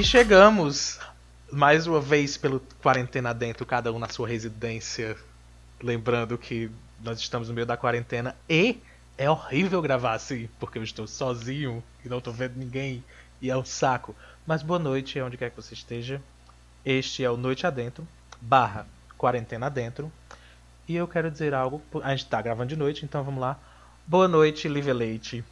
[0.00, 0.98] E chegamos
[1.52, 5.14] mais uma vez pelo quarentena dentro, cada um na sua residência.
[5.78, 6.70] Lembrando que
[7.02, 8.78] nós estamos no meio da quarentena e
[9.18, 13.04] é horrível gravar assim, porque eu estou sozinho e não estou vendo ninguém
[13.42, 14.16] e é um saco.
[14.46, 16.18] Mas boa noite, onde quer que você esteja.
[16.82, 18.08] Este é o Noite Adentro,
[18.40, 18.86] barra
[19.18, 20.10] Quarentena Adentro.
[20.88, 23.58] E eu quero dizer algo, a gente está gravando de noite, então vamos lá.
[24.06, 25.44] Boa noite, Live Leite.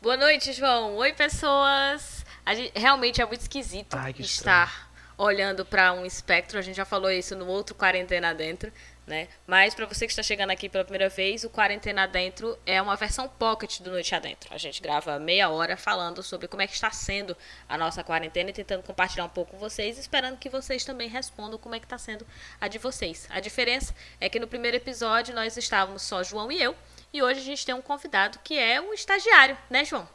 [0.00, 0.94] Boa noite, João.
[0.94, 2.19] Oi, pessoas.
[2.54, 4.90] Gente, realmente é muito esquisito Ai, estar estranho.
[5.16, 6.58] olhando para um espectro.
[6.58, 8.72] A gente já falou isso no outro Quarentena Dentro,
[9.06, 9.28] né?
[9.46, 12.96] Mas para você que está chegando aqui pela primeira vez, o Quarentena Dentro é uma
[12.96, 14.52] versão pocket do Noite Adentro.
[14.54, 17.36] A gente grava meia hora falando sobre como é que está sendo
[17.68, 21.58] a nossa quarentena e tentando compartilhar um pouco com vocês, esperando que vocês também respondam
[21.58, 22.26] como é que está sendo
[22.60, 23.26] a de vocês.
[23.30, 26.74] A diferença é que no primeiro episódio nós estávamos só João e eu,
[27.12, 30.08] e hoje a gente tem um convidado que é um estagiário, né, João?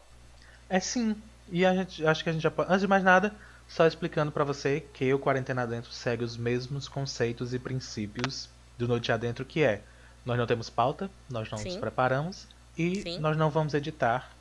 [0.70, 1.22] É sim.
[1.50, 2.70] E a gente, acho que a gente já pode.
[2.70, 3.34] Antes de mais nada,
[3.68, 8.88] só explicando para você que o Quarentena Dentro segue os mesmos conceitos e princípios do
[8.88, 9.82] Noite Adentro, que é:
[10.26, 11.70] nós não temos pauta, nós não Sim.
[11.70, 13.20] nos preparamos e Sim.
[13.20, 14.32] nós não vamos editar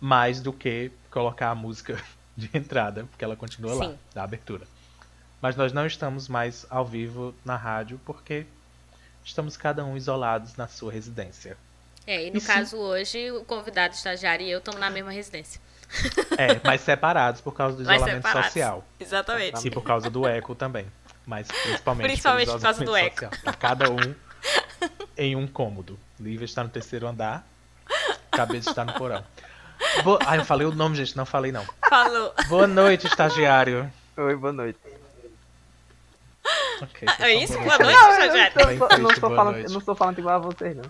[0.00, 2.00] mais do que colocar a música
[2.36, 3.98] de entrada, porque ela continua lá, Sim.
[4.14, 4.66] da abertura.
[5.40, 8.44] Mas nós não estamos mais ao vivo na rádio porque
[9.24, 11.56] estamos cada um isolados na sua residência.
[12.06, 15.60] É, e no caso hoje, o convidado estagiário e eu estamos na mesma residência.
[16.36, 18.46] É, mas separados por causa do Mas isolamento separados.
[18.52, 18.84] social.
[19.00, 19.66] Exatamente.
[19.66, 20.86] E por causa do eco também.
[21.26, 23.14] Mas principalmente, Principalmente por causa do eco.
[23.24, 23.30] social.
[23.44, 24.14] Tá cada um
[25.16, 25.98] em um cômodo.
[26.20, 27.46] Lívia está no terceiro andar,
[28.30, 29.24] cabeça está no porão.
[30.04, 30.18] Bo...
[30.26, 31.64] Ah, eu falei o nome, gente, não falei não.
[31.88, 32.34] Falou.
[32.48, 33.90] Boa noite, estagiário.
[34.16, 34.78] Oi, boa noite.
[36.80, 37.58] Ok, É isso?
[37.58, 37.98] boa noite.
[37.98, 38.60] estagiário.
[38.90, 40.84] Eu, não estou falando, não estou falando igual a vocês, não.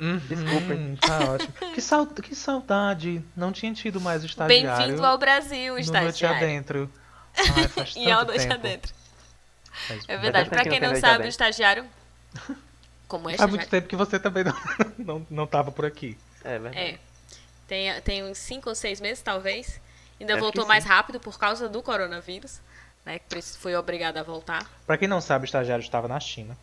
[0.00, 0.96] Uhum, Desculpem.
[1.00, 1.52] Tá ótimo.
[1.74, 2.06] Que, sau...
[2.06, 3.22] que saudade.
[3.36, 4.78] Não tinha tido mais o estagiário.
[4.78, 6.36] Bem-vindo ao Brasil, no Noite estagiário.
[6.36, 6.92] Adentro.
[7.36, 8.54] Ai, faz E ao Noite tempo.
[8.54, 8.94] Adentro.
[10.06, 10.48] É verdade.
[10.48, 11.84] Pra quem que não sabe, o Noite estagiário.
[13.06, 14.54] Como é Faz muito tempo que você também não,
[14.98, 16.16] não, não tava por aqui.
[16.44, 16.78] É verdade.
[16.78, 16.98] É.
[17.66, 19.80] Tem, tem uns 5 ou 6 meses, talvez.
[20.20, 22.60] Ainda Acho voltou que mais rápido por causa do coronavírus.
[23.04, 24.66] Né, que por isso foi obrigado a voltar.
[24.86, 26.56] Pra quem não sabe, o estagiário estava na China.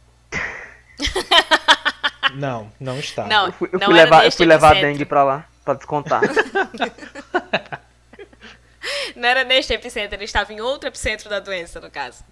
[2.33, 3.25] Não, não está.
[3.25, 5.73] Não, Eu fui, eu não fui levar, eu fui levar a dengue pra lá, pra
[5.73, 6.21] descontar.
[9.15, 12.23] Não era neste epicentro, ele estava em outro epicentro da doença, no caso.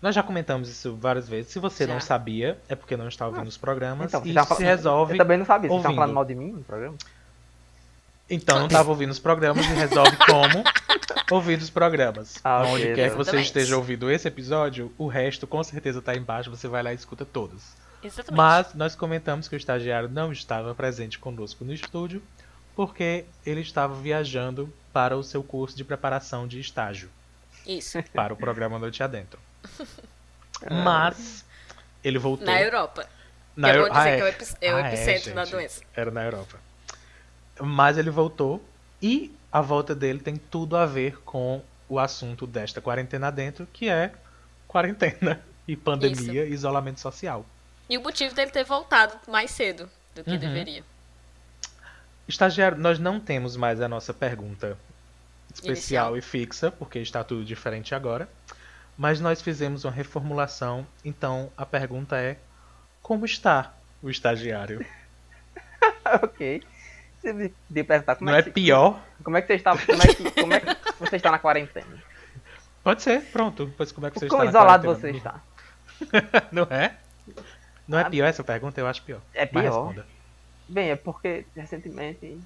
[0.00, 1.52] Nós já comentamos isso várias vezes.
[1.52, 1.92] Se você Já.
[1.92, 4.06] não sabia, é porque não está ouvindo os programas.
[4.06, 5.14] Então, e se resolve.
[5.14, 5.94] Eu também não sabia, vocês ouvindo.
[5.96, 6.96] falando mal de mim no programa?
[8.30, 10.64] Então não estava ouvindo os programas e resolve como
[11.32, 12.38] ouvir os programas.
[12.44, 16.48] Ah, Onde quer que você esteja ouvindo esse episódio, o resto com certeza tá embaixo,
[16.48, 17.60] você vai lá e escuta todos.
[18.02, 18.36] Exatamente.
[18.36, 22.22] Mas nós comentamos que o estagiário não estava presente conosco no estúdio
[22.74, 27.10] porque ele estava viajando para o seu curso de preparação de estágio
[27.66, 27.98] Isso.
[28.14, 29.38] para o programa Noite Adentro.
[30.84, 31.44] Mas
[32.02, 32.46] ele voltou.
[32.46, 33.06] Na Europa.
[33.56, 35.82] Na é Eu- dizer ah, que é o epi- é o Ah, epicentro da doença.
[35.94, 36.58] Era na Europa.
[37.60, 38.62] Mas ele voltou
[39.02, 43.88] e a volta dele tem tudo a ver com o assunto desta quarentena dentro, que
[43.88, 44.12] é
[44.68, 47.44] quarentena e pandemia e isolamento social.
[47.90, 50.38] E o motivo dele ter voltado mais cedo do que Uhum.
[50.38, 50.82] deveria.
[52.28, 54.78] Estagiário, nós não temos mais a nossa pergunta
[55.52, 56.16] especial Inicial.
[56.16, 58.28] e fixa, porque está tudo diferente agora.
[58.96, 62.36] Mas nós fizemos uma reformulação, então a pergunta é:
[63.02, 64.86] como está o estagiário?
[66.22, 66.62] ok.
[67.20, 69.00] Você me podia perguntar como Não é, é que, pior?
[69.24, 69.76] como é que você está.
[69.76, 72.02] Como é que, como é que você está na quarentena?
[72.84, 73.72] Pode ser, pronto.
[73.76, 75.40] Pois como é que você Como está na isolado você está?
[76.52, 76.94] Não é?
[77.90, 78.80] Não é Ah, pior essa pergunta?
[78.80, 79.20] Eu acho pior.
[79.34, 79.94] É pior.
[80.68, 82.40] Bem, é porque recentemente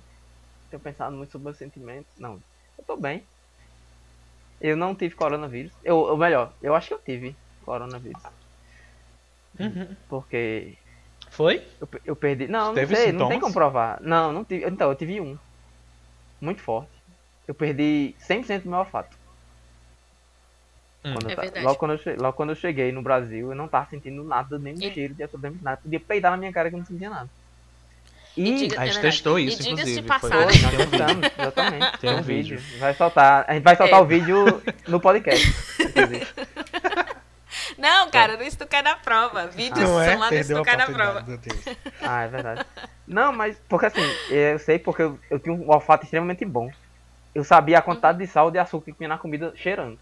[0.71, 2.11] tenho pensado muito sobre meus sentimentos.
[2.17, 2.43] Não,
[2.79, 3.27] eu tô bem.
[4.61, 5.73] Eu não tive coronavírus.
[5.85, 8.23] Eu, ou melhor, eu acho que eu tive coronavírus.
[9.61, 9.97] Uhum.
[10.09, 10.77] Porque
[11.31, 11.63] Foi?
[11.81, 12.49] eu, eu perdi.
[12.49, 13.41] Não, não Teve sei, não tem sintomas?
[13.41, 14.01] como provar.
[14.03, 14.67] Não, não tive.
[14.69, 15.37] Então, eu tive um.
[16.41, 16.93] Muito forte.
[17.47, 19.17] Eu perdi 100% do meu olfato.
[21.05, 21.15] Hum.
[21.15, 24.25] Quando É logo, quando eu logo quando eu cheguei no Brasil, eu não tava sentindo
[24.25, 25.79] nada, nem E- cheiro de absolutamente nada.
[25.83, 27.29] Podia peidar na minha cara que eu não sentia nada.
[28.37, 29.01] E, E diga- A É gente verdade.
[29.15, 30.03] testou E isso, de inclusive.
[30.09, 31.31] passagem- Foi, tem um vídeo.
[31.39, 31.99] exatamente.
[31.99, 32.63] Tem um vídeo.
[32.79, 33.45] Vai soltar.
[33.47, 34.03] A gente vai soltar É.
[34.03, 35.55] o vídeo no podcast.
[35.81, 36.27] inclusive.
[37.79, 39.47] Não, cara, isso tu cai na prova.
[39.47, 40.11] Vídeos Não é?
[40.11, 41.25] são lá nesse Perdeu a tu cai na prova.
[42.03, 42.67] Ah, é verdade.
[43.07, 46.71] Não, mas porque assim, eu sei porque eu, eu tinha um olfato extremamente bom.
[47.35, 49.99] Eu sabia a quantidade de sal e de açúcar que tinha na comida cheirando.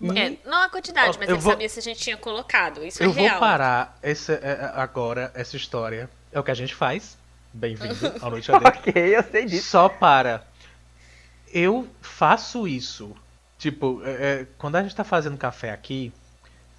[0.00, 2.84] E É, não a quantidade, mas eu ele vou- sabia se a gente tinha colocado.
[2.84, 3.38] Isso Eu é vou real.
[3.40, 6.10] parar esse, é, agora essa história.
[6.32, 7.16] É o que a gente faz.
[7.52, 8.80] Bem-vindo ao Noite Adentro.
[8.80, 9.68] ok, eu sei disso.
[9.70, 10.44] Só para
[11.52, 13.14] eu faço isso.
[13.58, 16.12] Tipo, é, é, quando a gente tá fazendo café aqui,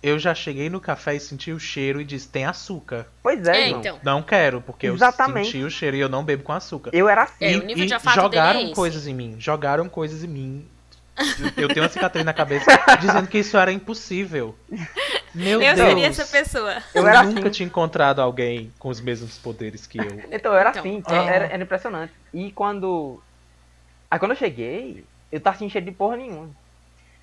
[0.04, 3.08] eu já cheguei no café e senti o cheiro e disse, tem açúcar.
[3.24, 3.80] Pois é, É, irmão.
[3.80, 4.00] então.
[4.04, 5.48] Não quero, porque Exatamente.
[5.48, 6.92] eu senti o cheiro e eu não bebo com açúcar.
[6.94, 7.34] Eu era assim.
[7.46, 9.36] É, e, o nível e de olfato dele jogaram é coisas em mim.
[9.40, 10.68] Jogaram coisas em mim.
[11.58, 12.66] Eu tenho uma cicatriz na cabeça
[13.00, 14.56] dizendo que isso era impossível.
[15.34, 15.88] Meu eu Deus.
[15.90, 16.74] seria essa pessoa.
[16.94, 17.50] Eu Eu era nunca assim.
[17.52, 20.22] tinha encontrado alguém com os mesmos poderes que eu.
[20.32, 21.04] Então, eu era Então, assim.
[21.10, 21.36] é.
[21.36, 22.14] Era, era impressionante.
[22.34, 23.22] E quando.
[24.12, 26.50] Aí quando eu cheguei, eu tava sem cheiro de porra nenhuma.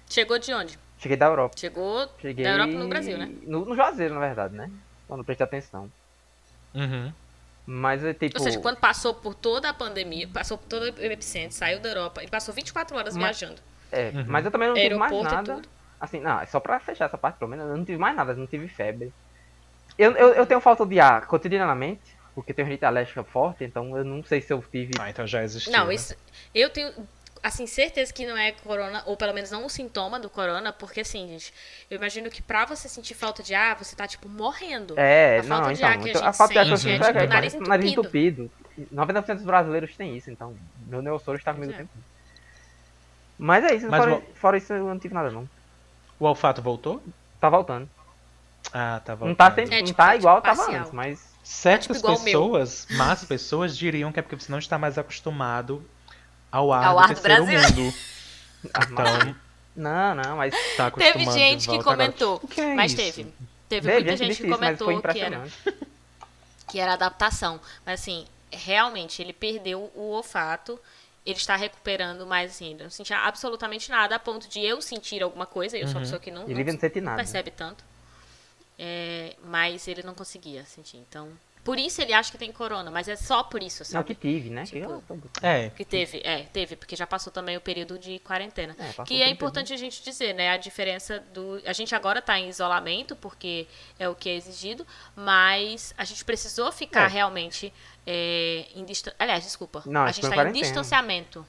[0.09, 0.79] Chegou de onde?
[0.99, 1.57] Cheguei da Europa.
[1.59, 2.45] Chegou Cheguei.
[2.45, 3.31] da Europa no Brasil, né?
[3.43, 4.71] No, no Juazeiro, na verdade, né?
[5.09, 5.91] Quando prestei atenção.
[6.75, 7.13] Uhum.
[7.67, 8.39] Mas é tipo.
[8.39, 11.89] Ou seja, quando passou por toda a pandemia, passou por todo o epicentro, saiu da
[11.89, 13.61] Europa e passou 24 horas Mas- viajando.
[13.93, 14.25] É, Uhum.
[14.27, 15.63] mas eu também não tive mais Aeroporto nada.
[16.01, 18.33] Assim, não, é só pra fechar essa parte, pelo menos, eu não tive mais nada,
[18.33, 19.13] eu não tive febre.
[19.99, 24.05] Eu, eu, eu tenho falta de ar cotidianamente, porque tenho rinite alérgica forte, então eu
[24.05, 24.93] não sei se eu tive.
[24.99, 25.71] Ah, então já existiu.
[25.73, 25.95] Não, né?
[25.95, 26.17] isso.
[26.55, 26.91] Eu tenho,
[27.43, 31.01] assim, certeza que não é corona, ou pelo menos não um sintoma do corona, porque
[31.03, 31.53] assim, gente,
[31.91, 34.99] eu imagino que pra você sentir falta de ar, você tá, tipo, morrendo.
[34.99, 35.89] É, A não, falta de então.
[35.89, 37.13] ar que a então, gente a falta de ar que eu sente sinto é é,
[37.13, 38.51] tipo é nariz nariz entupido.
[38.93, 40.57] 90% dos brasileiros têm isso, então
[40.89, 41.87] meu neossoro está comigo o é.
[43.39, 45.49] Mas é isso, Mas fora, o- fora isso eu não tive nada não.
[46.19, 47.03] O olfato voltou?
[47.41, 47.89] Tá voltando.
[48.73, 49.29] Ah, tá voltando.
[49.29, 50.81] Não tá, sempre, É, não tipo, tá tá, igual tipo, tava parcial.
[50.81, 51.33] antes, mas.
[51.43, 54.97] Certas É tipo igual pessoas, más pessoas, diriam que é porque você não está mais
[54.97, 55.85] acostumado
[56.53, 57.85] ao ar Ao do ar do terceiro Brasil.
[57.85, 57.95] mundo.
[58.73, 59.37] Ah, Então,
[59.75, 60.55] Não, não, mas.
[60.77, 62.41] tá Teve gente que comentou.
[62.57, 63.03] É mas isso?
[63.03, 63.35] teve.
[63.69, 65.43] Teve muita gente disse que comentou que era,
[66.69, 67.59] que era adaptação.
[67.85, 70.79] Mas assim, realmente, ele perdeu o olfato.
[71.25, 75.23] Ele está recuperando, mas assim, ele não sentia absolutamente nada, a ponto de eu sentir
[75.23, 75.77] alguma coisa.
[75.79, 76.05] Eu sou uma Uhum.
[76.05, 77.17] pessoa que não, E não não sente não nada.
[77.19, 77.85] percebe tanto.
[78.79, 80.97] É, mas ele não conseguia sentir.
[80.97, 81.29] Então,
[81.63, 84.15] por isso ele acha que tem corona, mas é só por isso, Não, sabe?
[84.15, 84.65] que tive, né?
[84.65, 87.97] Que Tipo, eu tô- É, Que teve, é, teve, porque já passou também o período
[87.99, 88.75] de quarentena.
[88.79, 89.31] É, que é período.
[89.33, 90.51] importante a gente dizer, né?
[90.51, 91.63] A diferença do.
[91.65, 94.85] A gente agora tá em isolamento, porque é o que é exigido,
[95.15, 97.09] mas a gente precisou ficar É.
[97.13, 97.73] realmente
[98.07, 99.13] é, em distan...
[99.19, 99.83] Aliás, desculpa.
[99.87, 101.47] Não, a gente foi tá em distanciamento.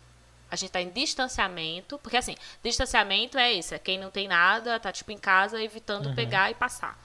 [0.51, 4.79] A gente tá em distanciamento, porque assim, distanciamento é isso, é quem não tem nada,
[4.79, 6.95] tá tipo em casa evitando pegar e passar.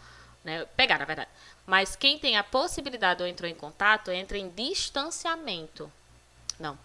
[0.45, 0.67] Né?
[0.77, 1.31] Pegar, na verdade.
[1.67, 5.91] Mas quem tem a possibilidade ou entrou em contato, entra em distanciamento.
[6.61, 6.79] Não.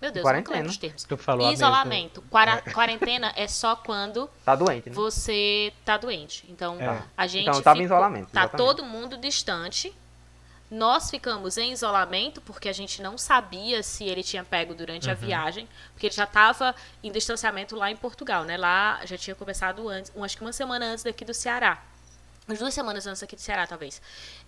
[0.00, 0.56] Meu Deus, Quarentena.
[0.56, 1.04] lembro os termos.
[1.04, 2.22] tu falou Isolamento.
[2.30, 4.94] Quara- Quarentena é só quando Tá doente, né?
[4.94, 6.44] você tá doente.
[6.48, 7.02] Então, É.
[7.16, 8.66] a gente Então, eu tava em isolamento, Tá exatamente.
[8.66, 9.92] todo mundo distante.
[10.70, 15.14] Nós ficamos em isolamento porque a gente não sabia se ele tinha pego durante a
[15.14, 18.56] viagem, porque ele já estava em distanciamento lá em Portugal, né?
[18.56, 21.82] Lá já tinha começado antes, um, acho que uma semana antes daqui do Ceará.
[22.46, 24.00] Umas duas semanas antes daqui do Ceará, talvez.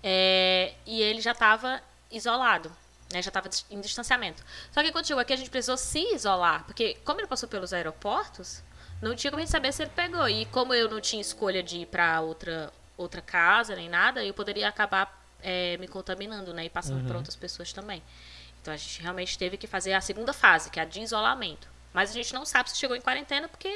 [0.03, 1.81] É, e ele já estava
[2.11, 2.71] isolado,
[3.11, 3.23] né?
[3.23, 4.43] Já estava em distanciamento.
[4.73, 7.73] Só que quando chegou aqui, a gente precisou se isolar, porque como ele passou pelos
[7.73, 8.63] aeroportos,
[9.01, 10.29] não tinha como a gente saber se ele pegou.
[10.29, 14.35] E como eu não tinha escolha de ir para outra, outra casa nem nada, eu
[14.35, 16.65] poderia acabar é, me contaminando, né?
[16.67, 18.03] E passando para outras pessoas também.
[18.61, 21.69] Então a gente realmente teve que fazer a segunda fase, que é a de isolamento.
[21.93, 23.69] Mas a gente não sabe se chegou em quarentena porque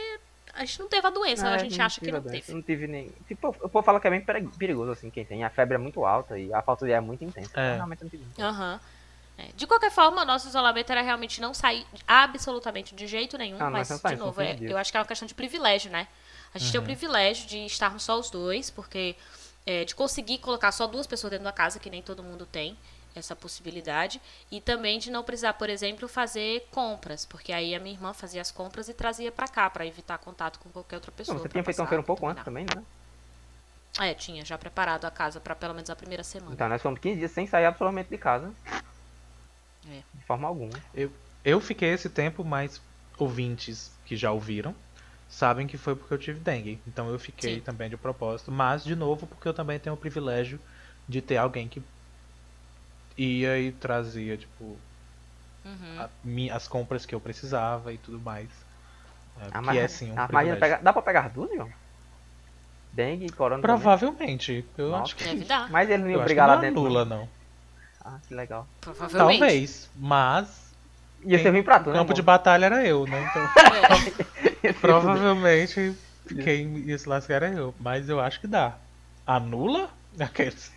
[0.52, 2.52] a gente não teve a doença, É, a gente acha que não teve.
[2.52, 3.08] Não tive nem.
[3.26, 5.42] Tipo, o povo fala que é bem peri- perigoso, assim, quem tem.
[5.42, 7.50] A febre é muito alta e a falta de ar é muito intensa.
[7.54, 7.68] É.
[7.70, 8.24] Mas Realmente eu não tive.
[8.42, 8.80] Aham.
[9.36, 13.56] É, De qualquer forma, o nosso isolamento era realmente não sair absolutamente de jeito nenhum,
[13.60, 16.06] Ah, mas, saímos, de novo, é- eu acho que é uma questão de privilégio, né?
[16.54, 19.16] A gente tem o privilégio de estarmos só os dois, porque
[19.66, 22.76] é, de conseguir colocar só duas pessoas dentro da casa, que nem todo mundo tem
[23.14, 27.94] essa possibilidade, e também de não precisar, por exemplo, fazer compras, porque aí a minha
[27.94, 31.34] irmã fazia as compras e trazia pra cá, pra evitar contato com qualquer outra pessoa.
[31.36, 32.82] Não, você tinha feito passar, feira um pouco antes também, né?
[34.00, 36.52] É, tinha já preparado a casa pra pelo menos a primeira semana.
[36.52, 38.52] Então, nós fomos 15 dias sem sair absolutamente de casa.
[39.88, 40.02] É.
[40.12, 40.72] De forma alguma.
[40.92, 41.12] Eu,
[41.44, 42.82] eu fiquei esse tempo, mas
[43.16, 44.74] ouvintes que já ouviram
[45.34, 46.78] sabem que foi porque eu tive dengue.
[46.86, 47.60] Então eu fiquei Sim.
[47.60, 50.58] também de propósito, mas de novo porque eu também tenho o privilégio
[51.08, 51.82] de ter alguém que
[53.16, 54.76] ia e trazia, tipo,
[55.64, 56.00] Uhum.
[56.00, 58.48] a- mi- as compras que eu precisava e tudo mais.
[59.40, 60.60] É, Ah, que é sim um imagina privilégio.
[60.60, 61.70] pegar- dá pra pegar duas, João?
[62.92, 63.76] Dengue e corona também?
[63.76, 64.64] Provavelmente.
[64.78, 65.02] Eu Nossa.
[65.02, 65.24] acho que.
[65.24, 65.68] Deve dar.
[65.70, 66.80] Mas ele não ia brigar não lá dentro.
[66.80, 67.18] anula, não.
[67.20, 67.28] não.
[68.04, 68.68] Ah, que legal.
[68.80, 69.38] Provavelmente.
[69.40, 70.63] Talvez, mas
[71.24, 71.98] Ia ser ruim pra tu, o né?
[71.98, 73.30] campo de batalha era eu, né?
[73.30, 75.94] Então, provavelmente
[76.42, 77.74] quem ia se lascar era eu.
[77.80, 78.74] Mas eu acho que dá.
[79.26, 79.88] Anula?
[80.18, 80.72] Aqueles.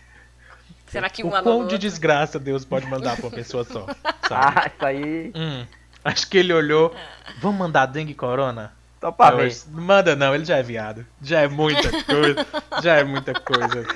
[0.86, 3.86] Será que O um quão anulou de desgraça Deus pode mandar pra uma pessoa só?
[4.26, 4.58] Sabe?
[4.58, 5.32] Ah, isso aí.
[5.34, 5.66] Hum,
[6.04, 6.94] acho que ele olhou.
[7.40, 8.72] Vamos mandar dengue e corona?
[9.00, 9.54] Não, ver.
[9.70, 11.06] manda não, ele já é viado.
[11.22, 12.46] Já é muita coisa.
[12.82, 13.86] já é muita coisa.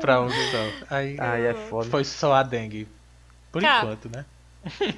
[0.00, 0.94] Pra um só.
[0.94, 1.90] Aí Ai, é foda.
[1.90, 2.88] foi só a dengue.
[3.52, 4.24] Por Cara, enquanto, né?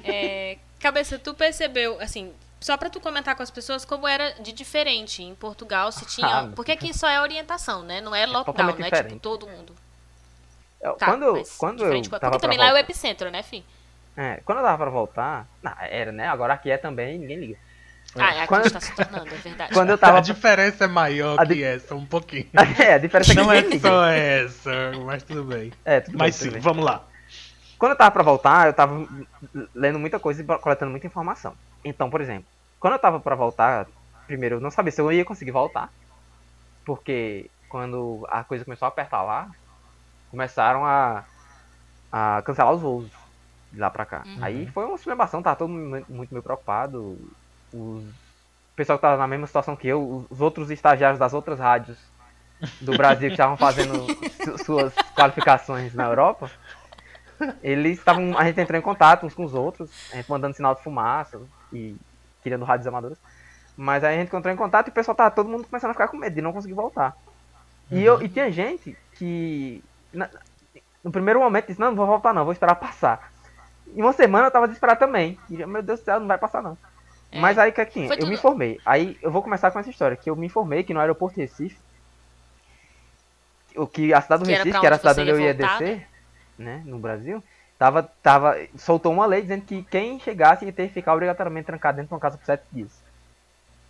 [0.03, 4.51] É, cabeça, tu percebeu, assim, só para tu comentar com as pessoas como era de
[4.51, 6.27] diferente em Portugal, se tinha.
[6.39, 8.01] Ah, porque aqui só é orientação, né?
[8.01, 9.21] Não é lockdown, totalmente não é tipo diferente.
[9.21, 9.73] todo mundo.
[10.81, 13.41] Eu- Tá, quando mas quando eu tava Porque também lá é o voltar- epicentro, né,
[13.43, 13.63] fi?
[14.15, 16.27] é, quando eu tava pra voltar, não, era, né?
[16.27, 17.57] Agora aqui é também, ninguém liga.
[18.15, 19.73] Ah, é aqui Quando- está se tornando, é verdade.
[19.73, 20.21] Quando eu A tava.
[20.21, 22.47] diferença é maior A que di- essa, um pouquinho.
[22.79, 25.71] é, a diferença é que Não é só essa, mas tudo bem.
[25.83, 26.61] É, tudo Mas bem, tudo sim, bem.
[26.61, 27.03] vamos lá.
[27.77, 28.95] Quando eu tava pra voltar, eu tava
[29.75, 31.53] lendo muita coisa e coletando muita informação.
[31.83, 32.47] Então, por exemplo,
[32.79, 33.87] quando eu tava pra voltar,
[34.25, 35.89] primeiro eu não sabia se eu ia conseguir voltar.
[36.85, 39.47] Porque quando a coisa começou a apertar lá,
[40.29, 41.25] começaram a,
[42.11, 43.09] a cancelar os voos
[43.71, 44.23] de lá pra cá.
[44.25, 44.43] Uhum.
[44.43, 47.17] Aí foi uma celebração, tava todo mundo muito meio preocupado.
[47.73, 48.13] Os, o
[48.75, 51.97] pessoal que tava na mesma situação que eu, os, os outros estagiários das outras rádios
[52.81, 54.07] do Brasil que estavam fazendo
[54.43, 56.49] su- suas qualificações na Europa,
[57.63, 58.37] eles estavam.
[58.37, 61.39] A gente entrou em contato uns com os outros, a gente mandando sinal de fumaça
[61.71, 61.95] e
[62.43, 63.17] tirando rádios amadoras.
[63.75, 65.93] Mas aí a gente entrou em contato e o pessoal tava todo mundo começando a
[65.93, 67.15] ficar com medo de não conseguir voltar.
[67.91, 70.29] E, eu, e tinha gente que na-
[71.03, 73.31] no primeiro momento disse, não, não vou voltar não, vou esperar passar.
[73.95, 75.39] Em uma semana eu tava desesperado também.
[75.49, 76.77] E, meu Deus do céu, não vai passar não.
[77.31, 77.39] É.
[77.39, 78.07] Mas aí que que tinha?
[78.07, 78.79] Foi Eu tudo- me informei.
[78.85, 81.41] Aí eu vou começar com essa história, que eu me informei que no aeroporto de
[81.41, 81.77] Recife,
[83.75, 85.53] o que a cidade do Que Recife, que era a cidade onde eu ia ia
[85.53, 86.07] voltar, descer, né,
[86.57, 87.43] no Brasil,
[87.77, 91.97] tava, tava, soltou uma lei dizendo que quem chegasse ia ter que ficar obrigatoriamente trancado
[91.97, 92.91] dentro de uma casa por sete dias.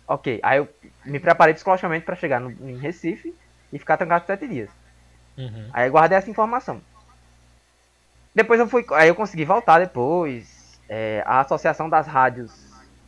[0.06, 0.68] Ok, aí eu
[1.04, 3.34] me preparei psicologicamente para chegar no, em Recife
[3.72, 4.70] e ficar trancado por sete dias.
[5.36, 5.68] Uhum.
[5.72, 6.80] Aí eu guardei essa informação.
[8.34, 8.84] Depois eu fui.
[8.92, 10.78] Aí eu consegui voltar depois.
[10.88, 12.52] É, a Associação das Rádios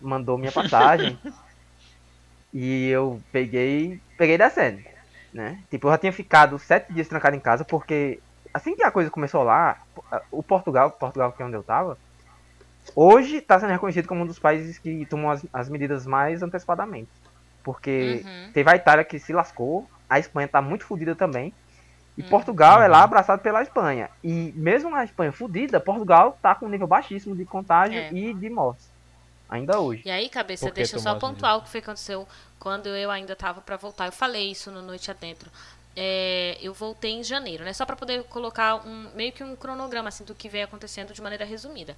[0.01, 1.19] mandou minha passagem.
[2.53, 4.01] e eu peguei.
[4.19, 4.83] Peguei descendo.
[5.33, 5.63] Né?
[5.71, 8.21] Tipo, eu já tinha ficado sete dias trancado em casa, porque
[8.53, 9.79] assim que a coisa começou lá,
[10.31, 11.97] o Portugal, Portugal que é onde eu tava,
[12.95, 17.11] hoje está sendo reconhecido como um dos países que tomam as, as medidas mais antecipadamente.
[17.63, 18.53] Porque Uhum.
[18.53, 21.53] teve a Itália que se lascou, a Espanha tá muito fodida também.
[22.19, 24.11] E Portugal é lá abraçado pela Espanha.
[24.23, 28.13] E mesmo na Espanha fodida, Portugal tá com um nível baixíssimo de contágio É.
[28.13, 28.89] e de mortes.
[29.49, 30.03] Ainda hoje.
[30.05, 32.27] E aí, cabeça, Por deixa eu só tomou pontuar o que foi que aconteceu
[32.59, 34.07] quando eu ainda tava pra voltar.
[34.07, 35.51] Eu falei isso no Noite Adentro.
[35.97, 37.73] É, eu voltei em janeiro, né?
[37.73, 41.21] Só pra poder colocar um meio que um cronograma assim do que vem acontecendo de
[41.21, 41.97] maneira resumida.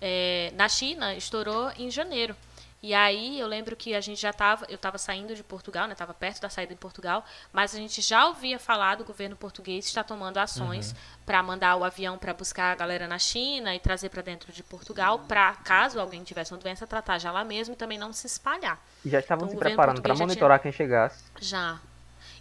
[0.00, 2.36] É, na China estourou em janeiro.
[2.82, 5.92] E aí eu lembro que a gente já estava, eu estava saindo de Portugal, né?
[5.92, 9.86] Estava perto da saída em Portugal, mas a gente já ouvia falar do governo português
[9.86, 10.92] está tomando ações
[11.24, 14.64] para mandar o avião para buscar a galera na China e trazer para dentro de
[14.64, 18.26] Portugal, para caso alguém tivesse uma doença tratar já lá mesmo e também não se
[18.26, 18.84] espalhar.
[19.04, 21.22] E já estavam Então, se preparando para monitorar quem chegasse.
[21.40, 21.78] Já.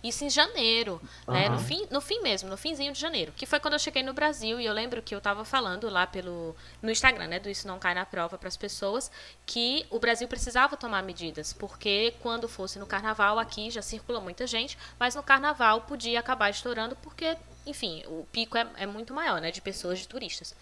[0.04, 1.50] Isso em janeiro, né?
[1.50, 3.32] No fim, no fim mesmo, no finzinho de janeiro.
[3.36, 6.08] Que foi quando eu cheguei no Brasil e eu lembro que eu estava falando lá
[6.08, 9.12] pelo no Instagram, né, do Isso Não Cai na Prova para as pessoas,
[9.46, 14.48] que o Brasil precisava tomar medidas, porque quando fosse no carnaval aqui já circula muita
[14.48, 19.40] gente, mas no carnaval podia acabar estourando porque, enfim, o pico é, é muito maior,
[19.40, 20.56] né, de pessoas, de turistas.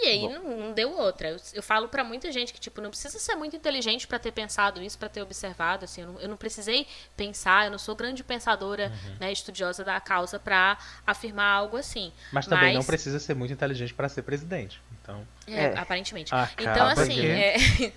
[0.00, 1.28] E aí não, não deu outra.
[1.30, 4.30] Eu, eu falo pra muita gente que, tipo, não precisa ser muito inteligente pra ter
[4.30, 6.86] pensado isso, pra ter observado, assim, eu não, eu não precisei
[7.16, 12.12] pensar, eu não sou grande pensadora, né, estudiosa da causa pra afirmar algo assim.
[12.32, 14.80] Mas também não Mas- precisa ser muito inteligente para ser presidente.
[15.02, 15.78] Então, É, É.
[15.78, 16.32] aparentemente.
[16.32, 17.56] Acaba então, assim, é,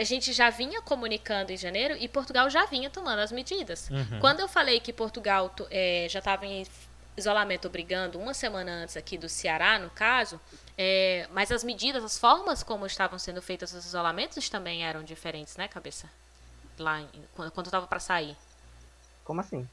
[0.00, 3.90] a gente já vinha comunicando em janeiro e Portugal já vinha tomando as medidas.
[3.90, 4.18] Uhum.
[4.20, 6.64] Quando eu falei que Portugal é, já estava em
[7.16, 10.40] isolamento obrigando uma semana antes aqui do Ceará, no caso,
[10.78, 15.56] é, mas as medidas, as formas como estavam sendo feitos os isolamentos também eram diferentes,
[15.56, 16.08] né, cabeça?
[16.78, 18.36] Lá em- quando, quando eu tava para sair.
[19.24, 19.68] Como assim?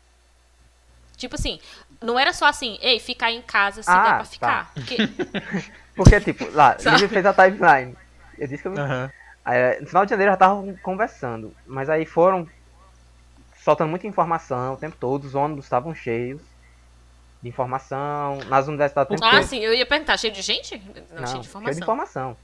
[1.18, 1.60] Tipo assim,
[2.01, 4.63] não era só assim, ei, ficar em casa se Ah, der pra tá.
[4.63, 4.74] ficar.
[4.75, 4.98] Porque,
[5.96, 6.77] Porque, tipo, lá?
[6.82, 7.96] Lívia fez a timeline.
[8.38, 9.10] Eu disse que eu me aham.
[9.44, 12.46] Aí, no final de janeiro já estavam conversando, mas aí foram
[13.63, 16.41] soltando muita informação o tempo todo, os ônibus estavam cheios
[17.41, 19.48] de informação, nas universidades o tempo ah, todo.
[19.48, 20.81] sim, eu ia perguntar, cheio de gente?
[21.12, 21.74] Não, Não, cheio de cheio informação.
[21.74, 22.38] de informação.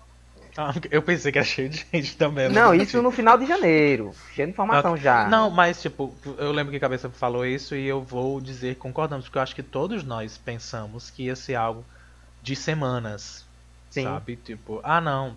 [0.57, 2.47] Ah, eu pensei que era cheio de gente também.
[2.47, 2.85] Não, entendi.
[2.89, 5.27] isso no final de janeiro, cheio de informação já.
[5.27, 8.79] Não, mas tipo, eu lembro que a cabeça falou isso e eu vou dizer que
[8.79, 11.83] concordamos, porque eu acho que todos nós pensamos que ia ser algo
[12.41, 13.43] de semanas.
[13.89, 14.03] Sim.
[14.03, 14.37] Sabe?
[14.37, 15.35] Tipo, ah não.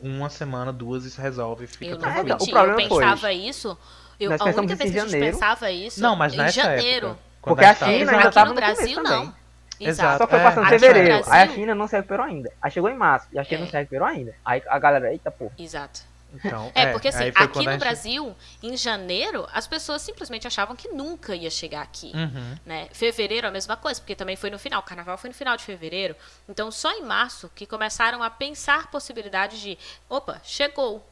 [0.00, 2.38] Uma semana, duas, isso resolve, fica Eu não tranquilo.
[2.38, 3.78] vou o problema eu foi- pensava isso.
[4.20, 5.36] Eu, Nós a única isso vez que a gente janeiro.
[5.36, 7.06] pensava isso Não, mas em nessa janeiro.
[7.08, 7.27] época.
[7.40, 9.24] Quando Porque a China É, ainda aqui tava no no começo Brasil, também.
[9.26, 9.34] não.
[9.80, 10.18] Exato.
[10.18, 12.52] Só foi É, passando no fevereiro, Brasil- aí a China não se recuperou ainda.
[12.60, 13.60] Aí chegou em março, e a China É.
[13.60, 14.34] não se recuperou ainda.
[14.44, 15.52] Aí a galera, eita porra.
[15.58, 16.00] Exato.
[16.34, 20.88] Então, É, porque assim, aqui no gente- Brasil, em janeiro, as pessoas simplesmente achavam que
[20.88, 22.12] nunca ia chegar aqui.
[22.14, 22.54] Uhum.
[22.66, 22.88] Né?
[22.92, 24.80] Fevereiro a mesma coisa, porque também foi no final.
[24.80, 26.14] O carnaval foi no final de fevereiro.
[26.46, 31.02] Então, só em março que começaram a pensar possibilidades de, opa, chegou.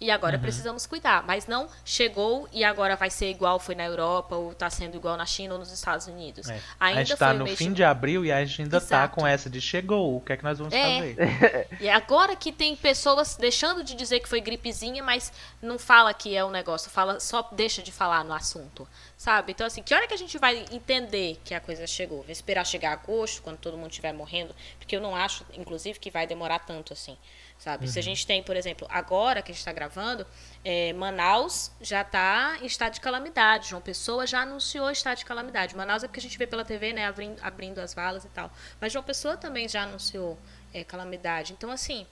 [0.00, 1.22] E agora precisamos cuidar.
[1.26, 5.16] Mas não chegou e agora vai ser igual foi na Europa, ou está sendo igual
[5.16, 6.48] na China ou nos Estados Unidos.
[6.48, 6.60] É.
[6.78, 9.14] Ainda a gente tá o no fim de- abril e a gente ainda tá Exato.
[9.14, 11.14] com essa de chegou, o que é que nós vamos É.
[11.14, 11.68] fazer?
[11.80, 16.34] E agora que tem pessoas deixando de dizer que foi gripezinha, mas não fala que
[16.36, 18.86] é um negócio, fala só deixa de falar no assunto,
[19.16, 19.52] sabe?
[19.52, 22.22] Então assim, que hora que a gente vai entender que a coisa chegou?
[22.22, 24.54] Vai esperar chegar agosto, quando todo mundo estiver morrendo?
[24.78, 27.16] Porque eu não acho, inclusive, que vai demorar tanto assim,
[27.58, 27.88] sabe?
[27.88, 30.26] Se a gente tem, por exemplo, agora que a gente está gravando,
[30.64, 33.70] é, Manaus já está em estado de calamidade.
[33.70, 35.74] João Pessoa já anunciou estado de calamidade.
[35.74, 38.50] Manaus é porque a gente vê pela TV, né, abrindo, abrindo as valas e tal.
[38.80, 40.38] Mas João Pessoa também já anunciou
[40.74, 41.54] é, calamidade.
[41.54, 42.06] Então, assim,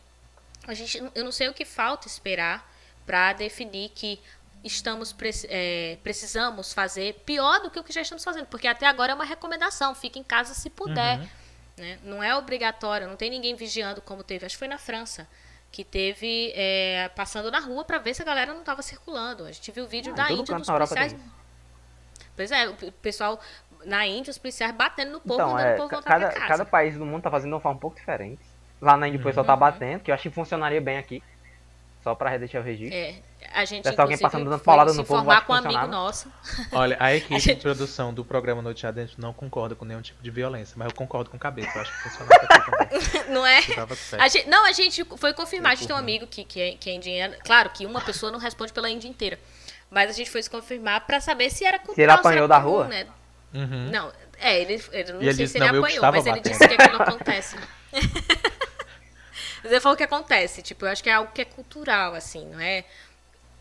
[0.66, 2.72] a gente, eu não sei o que falta esperar
[3.04, 4.18] para definir que
[4.64, 5.14] estamos
[5.48, 9.14] é, precisamos fazer pior do que o que já estamos fazendo, porque até agora é
[9.14, 11.20] uma recomendação, fique em casa se puder,
[11.76, 11.98] né?
[12.02, 15.28] Não é obrigatório, não tem ninguém vigiando como teve, acho que foi na França
[15.70, 19.44] que teve é, passando na rua para ver se a galera não estava circulando.
[19.44, 21.16] A gente viu o vídeo Ah, da Índia dos policiais.
[22.36, 23.40] Pois é, o pessoal
[23.84, 26.46] na Índia, os policiais batendo no povo, Então, é, o povo voltar cada, pra casa.
[26.48, 28.40] cada país do mundo tá fazendo de uma forma um pouco diferente.
[28.80, 29.58] Lá na Índia o pessoal tá Uhum.
[29.58, 31.20] batendo, que eu acho que funcionaria bem aqui.
[32.04, 32.96] Só pra deixar o registro.
[32.96, 33.14] É,
[33.52, 36.32] a gente Deve alguém passando dando paulada se no povo, informar com um amigo nosso.
[36.72, 40.00] Olha, a equipe A gente- de produção do programa Noite Adentro não concorda com nenhum
[40.02, 41.70] tipo de violência, mas eu concordo com o cabeça.
[41.74, 43.24] Eu acho que funcionava também.
[43.34, 43.60] Não é?
[44.18, 45.72] A gente- não, a gente foi confirmar.
[45.72, 47.34] A gente tem um amigo que, que, é, que é indiano.
[47.44, 49.38] Claro que uma pessoa não responde pela Índia inteira.
[49.90, 52.70] Mas a gente foi se confirmar pra saber se era cultural, ele apanhou da comum,
[52.70, 52.88] rua?
[52.88, 53.06] Né?
[53.52, 53.90] Uhum.
[53.90, 56.26] Não, é, ele, ele não E ele sei disse, se ele "Não, eu apanhou, mas
[56.26, 57.56] ele batendo." disse que aquilo acontece.
[59.62, 60.62] mas ele falou que acontece.
[60.62, 62.84] Tipo, eu acho que é algo que é cultural, assim, não é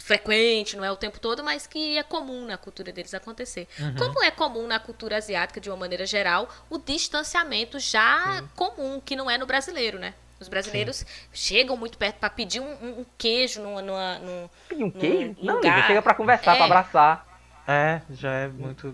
[0.03, 3.67] frequente, não é o tempo todo, mas que é comum na cultura deles acontecer.
[3.79, 3.95] Uhum.
[3.95, 9.15] Como é comum na cultura asiática, de uma maneira geral, o distanciamento já comum, que
[9.15, 10.13] não é no brasileiro, né?
[10.41, 14.83] Os brasileiros chegam muito perto para pedir um, um- um queijo numa, numa, num, Pedir
[14.83, 15.35] um num queijo?
[15.41, 15.87] Não, lugar.
[15.87, 16.55] Chega pra conversar, É.
[16.57, 17.27] pra abraçar.
[17.65, 18.93] É, já é muito.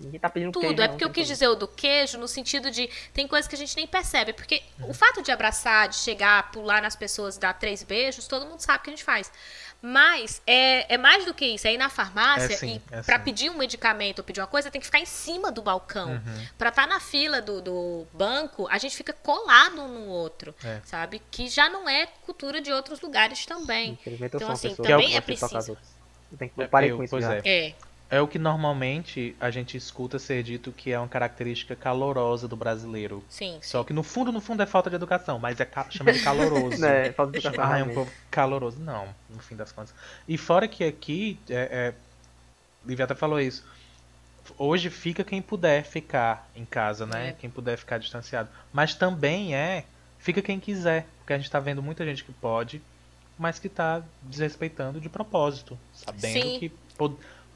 [0.00, 0.68] Ninguém tá pedindo queijo.
[0.68, 0.82] Tudo.
[0.82, 1.34] É não, porque eu tem quis problema.
[1.34, 2.88] dizer o do queijo no sentido de.
[3.12, 4.32] Tem coisas que a gente nem percebe.
[4.32, 8.46] Porque o fato de abraçar, de chegar, pular nas pessoas e dar três beijos, todo
[8.46, 9.30] mundo sabe que a gente faz.
[9.80, 11.66] Mas é, é mais do que isso.
[11.68, 13.24] É ir na farmácia É sim, e é pra sim.
[13.24, 16.10] pedir um medicamento ou pedir uma coisa, tem que ficar em cima do balcão.
[16.10, 16.46] Uhum.
[16.58, 20.52] Pra estar na fila do, do banco, a gente fica colado um no outro.
[20.64, 20.80] É.
[20.84, 21.22] Sabe?
[21.30, 23.92] Que já não é cultura de outros lugares também.
[23.92, 25.78] Infelizmente eu Então, sou uma assim, pessoa também que é preciso.
[26.32, 27.36] Eu tenho que É, parei eu- com isso pois já.
[27.44, 27.74] é.
[28.10, 28.16] É.
[28.16, 32.56] É o que normalmente a gente escuta ser dito que é uma característica calorosa do
[32.56, 33.22] brasileiro.
[33.28, 33.58] Sim.
[33.62, 36.20] Só que no fundo, no fundo é falta de educação, mas é ca- chama de
[36.22, 36.80] caloroso.
[36.80, 37.94] Né, falta de educação, Ah, é um realmente.
[37.96, 38.78] povo caloroso.
[38.80, 39.94] Não, no fim das contas.
[40.26, 41.94] E fora que aqui, é, é,
[42.86, 43.64] Lívia até falou isso.
[44.56, 47.28] Hoje fica quem puder ficar em casa, né?
[47.28, 47.32] É.
[47.32, 48.48] Quem puder ficar distanciado.
[48.72, 49.84] Mas também é,
[50.18, 51.06] fica quem quiser.
[51.18, 52.80] Porque a gente tá vendo muita gente que pode,
[53.38, 55.78] mas que tá desrespeitando de propósito.
[55.92, 56.58] Sabendo Sim.
[56.58, 56.72] que.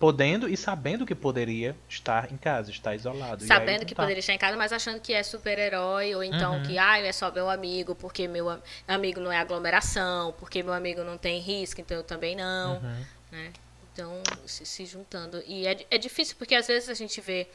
[0.02, 3.42] Po- Podendo e sabendo que poderia estar em casa, estar isolado.
[3.44, 4.02] Aí Sabendo não que tá.
[4.02, 6.62] poderia estar em casa, mas achando que é super-herói, ou então Uhum.
[6.64, 10.72] que, ah, é só meu amigo, porque meu am- amigo não é aglomeração, porque meu
[10.72, 13.04] amigo não tem risco, então eu também não, Uhum.
[13.30, 13.52] né?
[13.92, 15.42] Então, se, se juntando.
[15.46, 17.46] E é, é difícil, porque às vezes a gente vê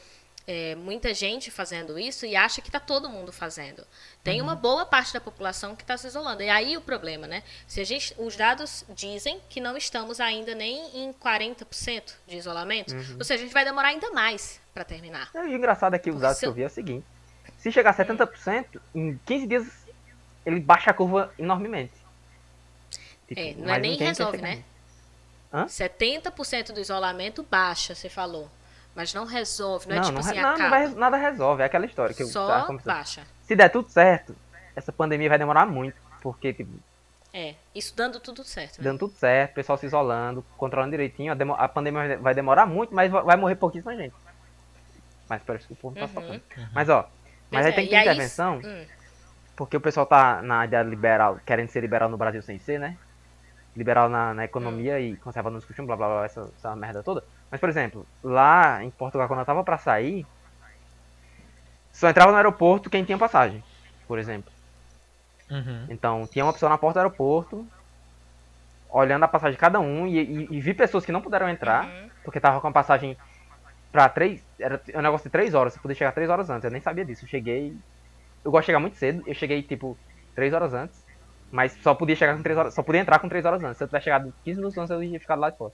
[0.50, 3.86] é, muita gente fazendo isso e acha que tá todo mundo fazendo.
[4.24, 6.42] Tem uma boa parte da população que está se isolando.
[6.42, 7.42] E aí o problema, né?
[7.66, 12.94] Se a gente, os dados dizem que não estamos ainda nem em 40% de isolamento,
[13.18, 15.30] ou seja, a gente vai demorar ainda mais para terminar.
[15.34, 17.04] E o engraçado é que os dados se que eu- vi é o seguinte.
[17.58, 19.66] Se chegar a 70%, em 15 dias
[20.46, 21.92] ele baixa a curva enormemente.
[23.26, 24.64] Tipo, É, não é nem resolve, né?
[25.52, 25.66] Hã?
[25.68, 28.50] 70% do isolamento baixa, você falou.
[28.98, 30.70] Mas não resolve, não, é tipo não, assim, não, não acaba.
[30.70, 31.62] vai- nada resolve.
[31.62, 32.94] É aquela história que eu Só tava conversando.
[32.96, 33.22] baixa.
[33.44, 34.34] Se der tudo certo,
[34.74, 35.94] essa pandemia vai demorar muito.
[36.20, 36.72] Porque, tipo,
[37.32, 38.84] É, isso dando tudo certo, né?
[38.84, 42.66] dando tudo certo, o pessoal se isolando, controlando direitinho, a, demo- a pandemia vai- demorar
[42.66, 44.14] muito, mas va- vai morrer pouquíssima gente.
[45.28, 46.26] Mas parece que o povo não tá Uhum.
[46.26, 46.42] tocando.
[46.74, 47.08] Mas ó, mas
[47.50, 48.84] Pois aí é, tem que ter aí- intervenção, Hum,
[49.54, 52.96] porque o pessoal tá na ideia liberal, querendo ser liberal no Brasil sem ser, né?
[53.76, 57.22] Liberal na, na economia e conservador nos costumes, blá blá blá, essa, essa merda toda.
[57.50, 60.26] Mas, por exemplo, lá em Portugal, quando eu tava pra sair,
[61.92, 63.62] só entrava no aeroporto quem tinha passagem,
[64.06, 64.52] por exemplo.
[65.50, 65.86] Uhum.
[65.88, 67.66] Então, tinha uma pessoa na porta do aeroporto,
[68.90, 71.86] olhando a passagem de cada um, e, e- e vi pessoas que não puderam entrar,
[71.86, 72.10] Uhum.
[72.24, 73.16] porque tava com a passagem
[73.90, 74.42] pra três.
[74.60, 76.64] Era um negócio de três horas, você podia chegar três horas antes.
[76.64, 77.24] Eu nem sabia disso.
[77.24, 77.74] Eu cheguei.
[78.44, 79.96] Eu gosto de chegar muito cedo, eu cheguei tipo
[80.34, 81.02] três horas antes,
[81.50, 82.74] mas só podia chegar com três horas.
[82.74, 83.78] Só podia entrar com três horas antes.
[83.78, 85.72] Se eu tivesse chegado 15 minutos antes, eu ia ficar lá de fora.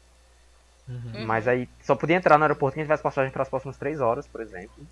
[0.89, 1.01] Uhum.
[1.15, 1.27] Uhum.
[1.27, 4.27] Mas aí só podia entrar no aeroporto quem tivesse passagem para as próximas três horas,
[4.27, 4.87] por exemplo.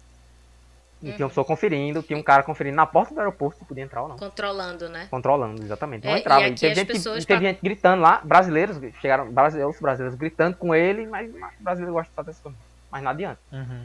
[1.02, 3.82] E tinha uma pessoa conferindo, tinha um cara conferindo na porta do aeroporto se podia
[3.82, 4.16] entrar ou não.
[4.16, 5.08] Controlando, né?
[5.10, 6.06] Controlando, exatamente.
[6.06, 6.42] Não É, entrava.
[6.46, 10.72] e E, teve, gente, que- teve gente gritando lá, brasileiros, chegaram brasileiros, brasileiros gritando com
[10.72, 12.60] ele, mas, mas brasileiro gosta de fazer coisas.
[12.88, 13.40] Mas não adianta.
[13.50, 13.84] Uhum.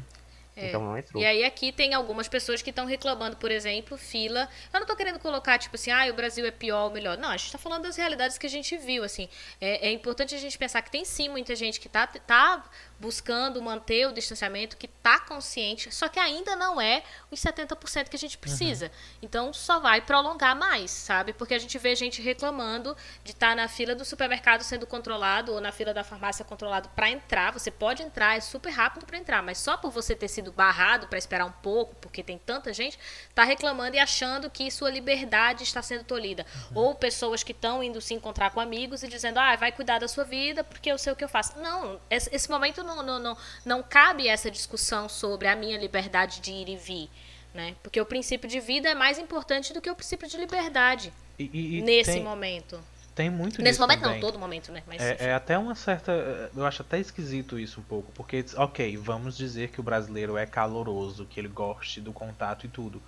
[0.58, 0.70] É.
[0.70, 1.22] Então não entrou.
[1.22, 4.50] E aí aqui tem algumas pessoas que estão reclamando, por exemplo, fila.
[4.74, 7.16] Eu não tô querendo colocar, tipo assim, ah, o Brasil é pior ou melhor.
[7.16, 9.30] Não, a gente tá falando das realidades que a gente viu, assim.
[9.62, 12.64] É, é importante a gente pensar que tem sim muita gente que tá, tá
[13.00, 18.16] buscando manter o distanciamento, que tá consciente, só que ainda não é os 70% que
[18.16, 18.92] a gente precisa.
[19.22, 21.34] Então só vai prolongar mais, sabe?
[21.34, 25.62] Porque a gente vê gente reclamando de estar na fila do supermercado sendo controlado ou
[25.62, 27.54] na fila da farmácia controlado para entrar.
[27.54, 31.08] Você pode entrar, é super rápido para entrar, mas só por você ter sido barrado
[31.08, 32.98] para esperar um pouco, porque tem tanta gente,
[33.34, 36.46] tá reclamando e achando que sua liberdade está sendo tolhida.
[36.74, 40.08] Ou pessoas que estão indo se encontrar com amigos e dizendo: "Ah, vai cuidar da
[40.08, 41.58] sua vida, porque eu sei o que eu faço".
[41.60, 46.40] Não, esse, esse momento não, não, não, não cabe essa discussão sobre a minha liberdade
[46.42, 47.10] de ir e vir.
[47.54, 47.76] Né?
[47.82, 51.78] Porque o princípio de vida é mais importante do que o princípio de liberdade e-
[51.78, 52.80] e nesse tem, momento.
[53.18, 54.22] Tem muito Nesse momento também.
[54.22, 54.84] não, todo momento, né?
[54.86, 55.02] Mas.
[55.02, 56.12] É, é até uma certa.
[56.56, 58.12] Eu acho até esquisito isso um pouco.
[58.12, 62.70] Porque, ok, vamos dizer que o brasileiro é caloroso, que ele goste do contato e
[62.70, 63.02] tudo.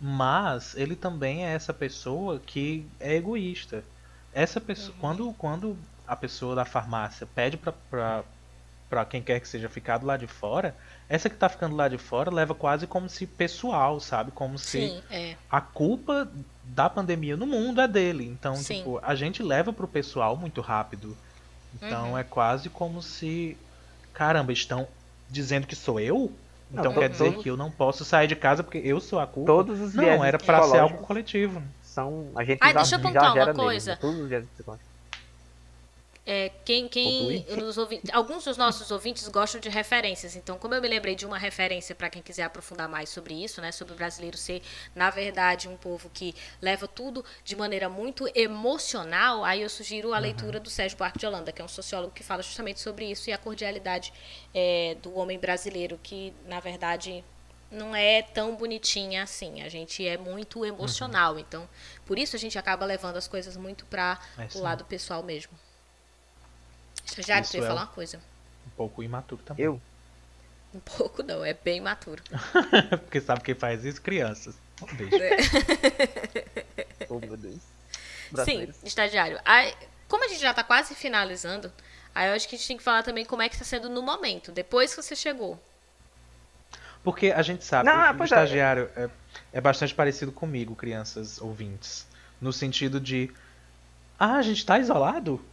[0.00, 3.82] Mas ele também é essa pessoa que é egoísta.
[4.32, 4.96] Essa pessoa.
[5.00, 8.22] Quando, quando a pessoa da farmácia pede pra, pra,
[8.88, 10.76] pra quem quer que seja ficar do lado de fora,
[11.08, 14.30] essa que tá ficando lá de fora leva quase como se pessoal, sabe?
[14.30, 15.34] Como se Sim, é.
[15.50, 16.30] a culpa
[16.74, 18.24] da pandemia no mundo é dele.
[18.26, 18.78] Então, Sim.
[18.78, 21.16] tipo, a gente leva pro pessoal muito rápido.
[21.74, 22.18] Então Uhum.
[22.18, 23.56] é quase como se.
[24.12, 24.86] Caramba, estão
[25.28, 26.32] dizendo que sou eu?
[26.70, 29.00] Não, Então to- quer dizer todos- que eu não posso sair de casa porque eu
[29.00, 29.46] sou a culpa?
[29.52, 31.62] Todos os Não, era pra ser algo coletivo.
[31.82, 33.90] São, a gente Ai, já, deixa eu já pontuar uma gera neles, coisa.
[33.92, 33.98] né?
[34.00, 34.90] Todos os vieses psicológicos.
[36.26, 37.44] É, quem, quem
[37.78, 40.36] ouvintes, alguns dos nossos ouvintes gostam de referências.
[40.36, 43.60] Então, como eu me lembrei de uma referência para quem quiser aprofundar mais sobre isso,
[43.60, 44.62] né, sobre o brasileiro ser,
[44.94, 50.18] na verdade, um povo que leva tudo de maneira muito emocional, aí eu sugiro a
[50.18, 53.30] leitura do Sérgio Buarque de Holanda, que é um sociólogo que fala justamente sobre isso
[53.30, 54.12] e a cordialidade
[54.54, 57.24] é, do homem brasileiro, que, na verdade,
[57.70, 59.62] não é tão bonitinha assim.
[59.62, 61.38] A gente é muito emocional.
[61.38, 61.68] Então,
[62.04, 65.52] por isso a gente acaba levando as coisas muito para É, o lado pessoal mesmo.
[67.10, 68.18] Estagiário, Isso tu ia é falar o- uma coisa.
[68.66, 69.64] Um pouco imaturo também.
[69.64, 69.80] Eu?
[70.72, 72.22] Um pouco não, é bem maturo.
[73.02, 74.00] porque sabe quem faz isso?
[74.00, 74.54] Crianças.
[74.82, 75.16] Um beijo.
[77.12, 77.58] Oh, meu Deus.
[78.44, 79.40] Sim, estagiário.
[79.44, 79.74] Aí,
[80.08, 81.72] como a gente já tá quase finalizando,
[82.14, 83.88] aí eu acho que a gente tem que falar também como é que tá sendo
[83.90, 85.60] no momento, depois que você chegou.
[87.02, 88.34] Porque a gente sabe, Não, o pois é.
[88.36, 89.08] estagiário é,
[89.54, 92.06] é bastante parecido comigo, crianças ouvintes.
[92.40, 93.30] No sentido de.
[94.18, 95.44] Ah, a gente tá isolado?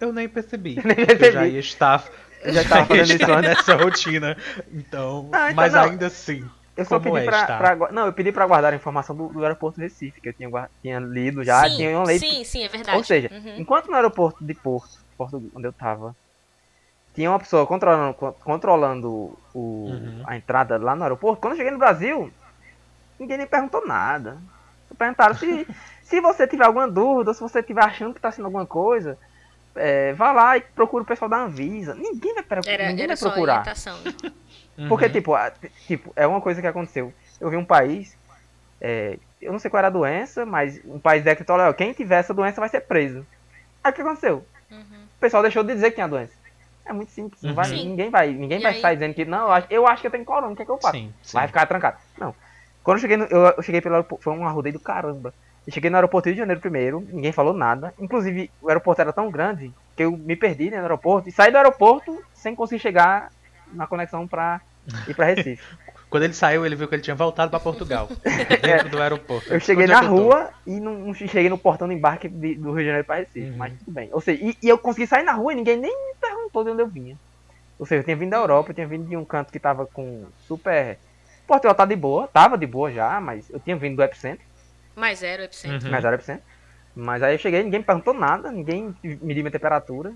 [0.00, 0.76] Eu nem percebi.
[0.84, 1.52] Nem Eu já percebi.
[1.52, 2.04] ia estar.
[2.44, 4.36] Eu já tava fazendo isso nessa rotina.
[4.72, 5.30] Então.
[5.32, 5.82] Ah, então mas não.
[5.82, 6.42] ainda assim.
[6.76, 9.28] Eu só como pedi é pra, pra Não, eu pedi pra guardar a informação do,
[9.28, 10.48] do aeroporto de Recife, que eu tinha,
[10.80, 12.20] tinha lido já, sim, tinha lido.
[12.20, 12.96] sim, sim, é verdade.
[12.98, 13.60] Ou seja, Uhum.
[13.60, 16.14] enquanto no aeroporto de Porto, Porto onde eu tava,
[17.14, 19.08] tinha uma pessoa controlando, con- controlando
[19.54, 20.22] o, Uhum.
[20.26, 22.30] a entrada lá no aeroporto, quando eu cheguei no Brasil,
[23.18, 24.40] ninguém me perguntou nada.
[24.98, 25.66] Perguntaram se,
[26.02, 29.18] se você tiver alguma dúvida, ou se você estiver achando que tá sendo alguma coisa,
[29.76, 31.94] é, vá lá e procura o pessoal da Anvisa.
[31.94, 33.52] Ninguém vai, Era, ninguém era vai procurar.
[33.60, 33.98] orientação.
[34.88, 35.12] Porque, Uhum.
[35.12, 35.52] tipo, a-
[35.86, 37.12] tipo, é uma coisa que aconteceu.
[37.40, 38.16] Eu vi um país,
[38.80, 42.18] é, eu não sei qual era a doença, mas um país decretou, olha, quem tiver
[42.18, 43.26] essa doença vai ser preso.
[43.82, 44.44] Aí o que aconteceu?
[44.70, 44.78] Uhum.
[45.16, 46.32] O pessoal deixou de dizer que tinha doença.
[46.86, 47.42] É muito simples.
[47.42, 49.86] Não vai, ninguém vai, ninguém E vai aí- sair dizendo que, não, eu acho, eu
[49.86, 50.96] acho que eu tenho corona, o que é que eu faço?
[50.96, 51.32] Sim, sim.
[51.36, 51.98] Vai ficar trancado.
[52.16, 52.34] Não.
[52.82, 55.34] Quando eu cheguei, no, eu, eu cheguei pelo foi um arrodeio do caramba.
[55.68, 57.92] Eu cheguei no aeroporto do Rio de Janeiro primeiro, ninguém falou nada.
[57.98, 61.50] Inclusive, o aeroporto era tão grande que eu me perdi né, no aeroporto e saí
[61.50, 63.28] do aeroporto sem conseguir chegar
[63.74, 64.62] na conexão pra
[65.06, 65.62] ir pra Recife.
[66.08, 68.08] Quando ele saiu, ele viu que ele tinha voltado pra Portugal.
[68.62, 69.52] dentro do aeroporto.
[69.52, 70.06] Eu cheguei Onde na tô?
[70.06, 73.16] rua e não, não cheguei no portão do embarque de- do Rio de Janeiro para
[73.16, 73.56] Recife, Uhum.
[73.58, 74.08] mas tudo bem.
[74.14, 76.70] Ou seja, e, e eu consegui sair na rua e ninguém nem me perguntou de
[76.70, 77.14] onde eu vinha.
[77.78, 79.84] Ou seja, eu tinha vindo da Europa, eu tinha vindo de um canto que tava
[79.84, 80.98] com super.
[81.46, 84.44] Portugal tá de boa, tava de boa já, mas eu tinha vindo do Epicentro,
[84.98, 85.86] Mas era o epicentro.
[85.86, 85.92] Uhum.
[85.92, 86.42] mas era Epicentro.
[86.94, 90.12] Mas aí eu cheguei, ninguém me perguntou nada, ninguém mediu minha temperatura.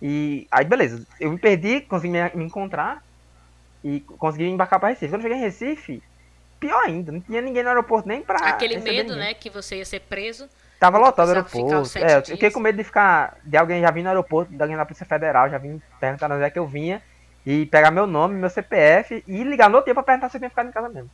[0.00, 3.04] E aí beleza, eu me perdi, consegui me, encontrar
[3.84, 5.08] e consegui embarcar para Recife.
[5.08, 6.02] Quando eu cheguei em Recife,
[6.58, 8.38] pior ainda, não tinha ninguém no aeroporto nem pra.
[8.38, 9.28] Aquele medo, ninguém.
[9.28, 10.48] né, que você ia ser preso.
[10.80, 11.98] Tava lotado o aeroporto.
[11.98, 13.36] É, eu fiquei com medo de ficar.
[13.44, 16.42] De alguém já vir no aeroporto, de alguém da Polícia Federal, já vim perguntar onde
[16.42, 17.02] é que eu vinha.
[17.44, 20.48] E pegar meu nome, meu CPF e ligar no dia pra perguntar se eu tinha
[20.48, 21.10] ficado em casa mesmo.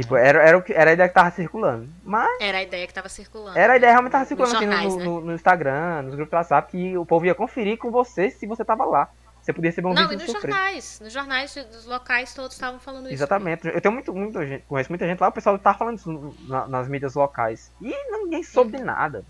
[0.00, 1.88] Tipo, era, era, que, era a ideia que tava circulando.
[2.04, 3.58] Mas Era a ideia que tava circulando.
[3.58, 5.04] era a ideia realmente tava Nos circulando assim, no, jornais, né?
[5.04, 8.46] no- no Instagram, nos grupos do WhatsApp, que o povo ia conferir com você se
[8.46, 9.08] você tava lá.
[9.42, 10.40] você podia receber um Não, e nos surpresa.
[10.56, 11.00] jornais.
[11.02, 13.14] Nos jornais dos locais todos estavam falando isso.
[13.14, 13.66] Exatamente.
[13.66, 16.68] Eu tenho muito, muita gente, conheço muita gente lá, o pessoal tá falando isso na-
[16.68, 17.72] nas mídias locais.
[17.80, 19.24] E ninguém soube de nada.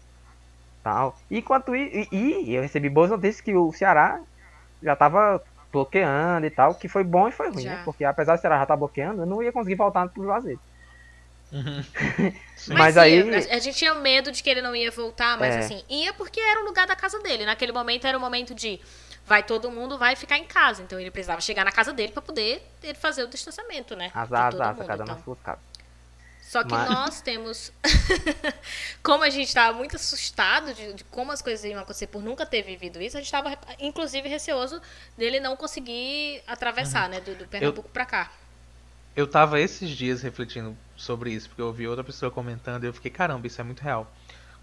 [0.82, 1.16] Tal.
[1.30, 4.20] E enquanto i- e, e eu recebi boas notícias que o Ceará
[4.82, 5.40] já tava
[5.72, 7.70] bloqueando e tal, que foi bom e foi ruim, Já.
[7.76, 7.82] né?
[7.84, 10.60] Porque apesar do Ceará já estar bloqueando, eu não ia conseguir voltar pro Juazeiro.
[11.52, 11.82] Uhum.
[12.56, 12.74] Sim.
[12.74, 15.54] Mas ia, aí- a a gente tinha medo de que ele não ia voltar, mas
[15.54, 15.58] É.
[15.60, 17.44] assim, ia porque era o lugar da casa dele.
[17.46, 18.80] Naquele momento era o momento de
[19.26, 20.82] vai todo mundo, vai ficar em casa.
[20.82, 24.08] Então ele precisava chegar na casa dele pra poder ele fazer o distanciamento, né?
[24.08, 25.14] de Azar, azar, cada um então.
[25.16, 25.60] nas suas casas.
[26.48, 27.70] Só que Mas- nós temos.
[29.04, 32.46] como a gente estava muito assustado de, de como as coisas iam acontecer por nunca
[32.46, 34.80] ter vivido isso, a gente estava, inclusive, receoso
[35.16, 37.20] dele não conseguir atravessar, né?
[37.20, 38.32] Do, do Pernambuco pra cá.
[39.14, 42.94] Eu tava esses dias refletindo sobre isso, porque eu ouvi outra pessoa comentando e eu
[42.94, 44.10] fiquei, caramba, isso é muito real.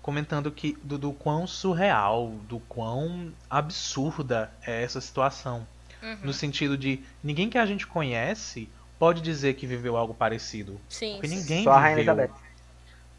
[0.02, 5.68] Comentando que do, do quão surreal, do quão absurda é essa situação.
[6.02, 6.18] Uhum.
[6.24, 8.68] No sentido de ninguém que a gente conhece
[9.00, 10.80] pode dizer que viveu algo parecido.
[10.90, 11.14] Sim.
[11.14, 12.14] Porque ninguém Só a Rainha viveu.
[12.14, 12.40] Elizabeth.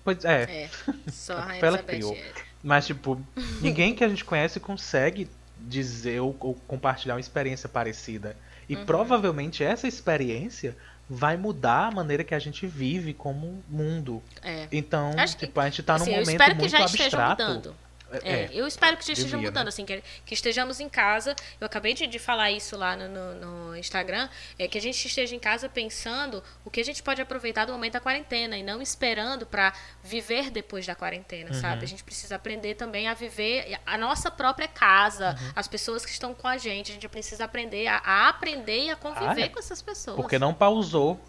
[0.05, 0.71] Pois é, É.
[1.11, 1.83] Só a Rainha ela Elizabeth.
[1.87, 2.15] que criou.
[2.15, 2.33] é.
[2.63, 3.21] mas tipo,
[3.61, 8.37] ninguém que a gente conhece consegue dizer ou, ou compartilhar uma experiência parecida.
[8.69, 8.85] E Uhum.
[8.85, 10.77] provavelmente essa experiência
[11.09, 14.21] vai mudar a maneira que a gente vive como mundo.
[14.43, 14.67] É.
[14.73, 16.85] Então, Acho que- tipo, a gente tá num Assim, eu momento espero que muito já
[16.85, 17.75] esteja abstrato.
[18.23, 19.69] É, É, eu espero que já esteja devia, mudando, né?
[19.69, 21.35] assim, que, que estejamos em casa.
[21.61, 23.35] Eu acabei de, de falar isso lá no, no,
[23.71, 27.21] no Instagram, é que a gente esteja em casa pensando o que a gente pode
[27.21, 31.61] aproveitar do momento da quarentena e não esperando para viver depois da quarentena, Uhum.
[31.61, 31.85] sabe?
[31.85, 35.53] A gente precisa aprender também a viver a nossa própria casa, Uhum.
[35.57, 36.93] as pessoas que estão com a gente.
[36.93, 39.49] A gente precisa aprender a, a aprender e a conviver Ah, é.
[39.49, 40.17] com essas pessoas.
[40.17, 41.21] Porque não pausou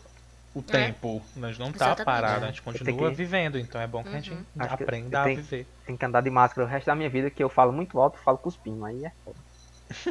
[0.60, 1.22] o tempo.
[1.42, 2.06] A gente não tá Exatamente.
[2.06, 2.52] parado, a É.
[2.52, 3.58] gente continua que- vivendo.
[3.58, 4.18] Então é bom que a Uhum.
[4.22, 5.68] gente Acho que eu- aprenda a viver.
[5.86, 8.18] Tem que andar de máscara o resto da minha vida, que eu falo muito alto
[8.20, 8.84] e falo cuspindo.
[8.86, 9.38] Aí é foda.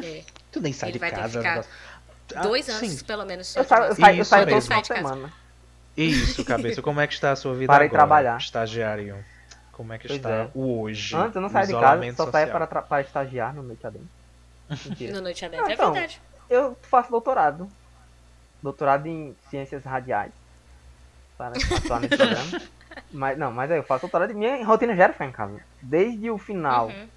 [0.05, 1.37] É, Tu nem sai Ele de vai ter que casa.
[1.39, 1.71] ficar negócio-
[2.35, 3.05] Ah, dois anos, sim.
[3.05, 3.47] pelo menos.
[3.47, 5.01] só Eu de saio, eu saio, eu Isso saio todo final de Sai de casa.
[5.15, 5.33] semana.
[5.95, 6.81] Isso, cabeça.
[6.81, 8.37] Como é que está a sua vida Parei agora, trabalhar.
[8.37, 9.15] estagiário?
[9.71, 10.49] Como é que Pois está é.
[10.53, 11.15] o hoje?
[11.15, 12.67] Antes eu não o saía de casa, só saía social?
[12.67, 14.07] para, para estagiar no noite adentro.
[14.69, 15.13] Mentira.
[15.15, 15.93] No Noite Adentro, Ah, é então.
[15.93, 16.21] verdade.
[16.49, 17.69] Eu faço doutorado.
[18.61, 20.33] Doutorado em ciências radiais.
[21.37, 22.51] Para atuar nesse programa.
[23.11, 25.57] Mas, não, mas aí eu faço doutorado e minha rotina já era ficar em casa.
[25.81, 26.89] Desde o final.
[26.89, 27.09] Uhum.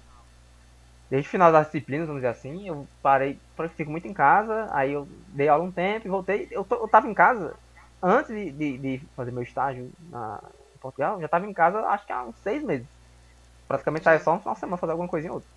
[1.09, 3.41] Desde o final das disciplinas, vamos dizer assim, eu parei,
[3.75, 6.47] fico muito em casa, aí eu dei aula um tempo e voltei.
[6.51, 7.53] Eu, eu tava em casa
[8.01, 10.39] antes de, de- de fazer meu estágio na,
[10.73, 12.87] em Portugal, já tava em casa acho que há uns seis meses.
[13.67, 15.51] Praticamente saía só um final de semana fazer alguma coisinha ou outra.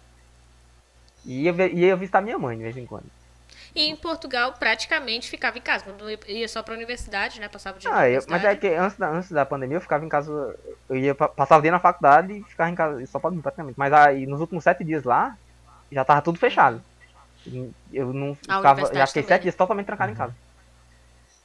[1.30, 3.10] E ia, ver- ia visitar minha mãe de vez em quando.
[3.74, 5.84] E em Portugal, praticamente ficava em casa.
[5.84, 7.48] Quando eu ia só pra universidade, né?
[7.48, 10.04] Passava o dia Ah, eu, mas é que antes da, antes da pandemia eu ficava
[10.04, 10.30] em casa,
[10.88, 13.42] eu ia pa- passava o dia na faculdade e ficava em casa só pra mim
[13.42, 13.78] praticamente.
[13.78, 15.36] Mas aí nos últimos sete dias lá,
[15.92, 16.84] já tava tudo fechado.
[17.90, 19.44] Eu não ficava, já fiquei também, sete né?
[19.44, 20.36] dias totalmente trancado em casa.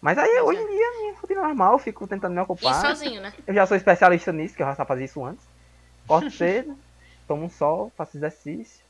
[0.01, 0.61] Mas aí Pois hoje é.
[0.61, 2.73] em dia minha rotina é normal, eu fico tentando me E ocupar.
[2.73, 3.33] sozinho, né?
[3.45, 5.49] Eu já sou especialista nisso, que eu já fazia isso antes.
[6.07, 6.79] Corto cedo,
[7.27, 8.85] tomo um sol, faço exercício.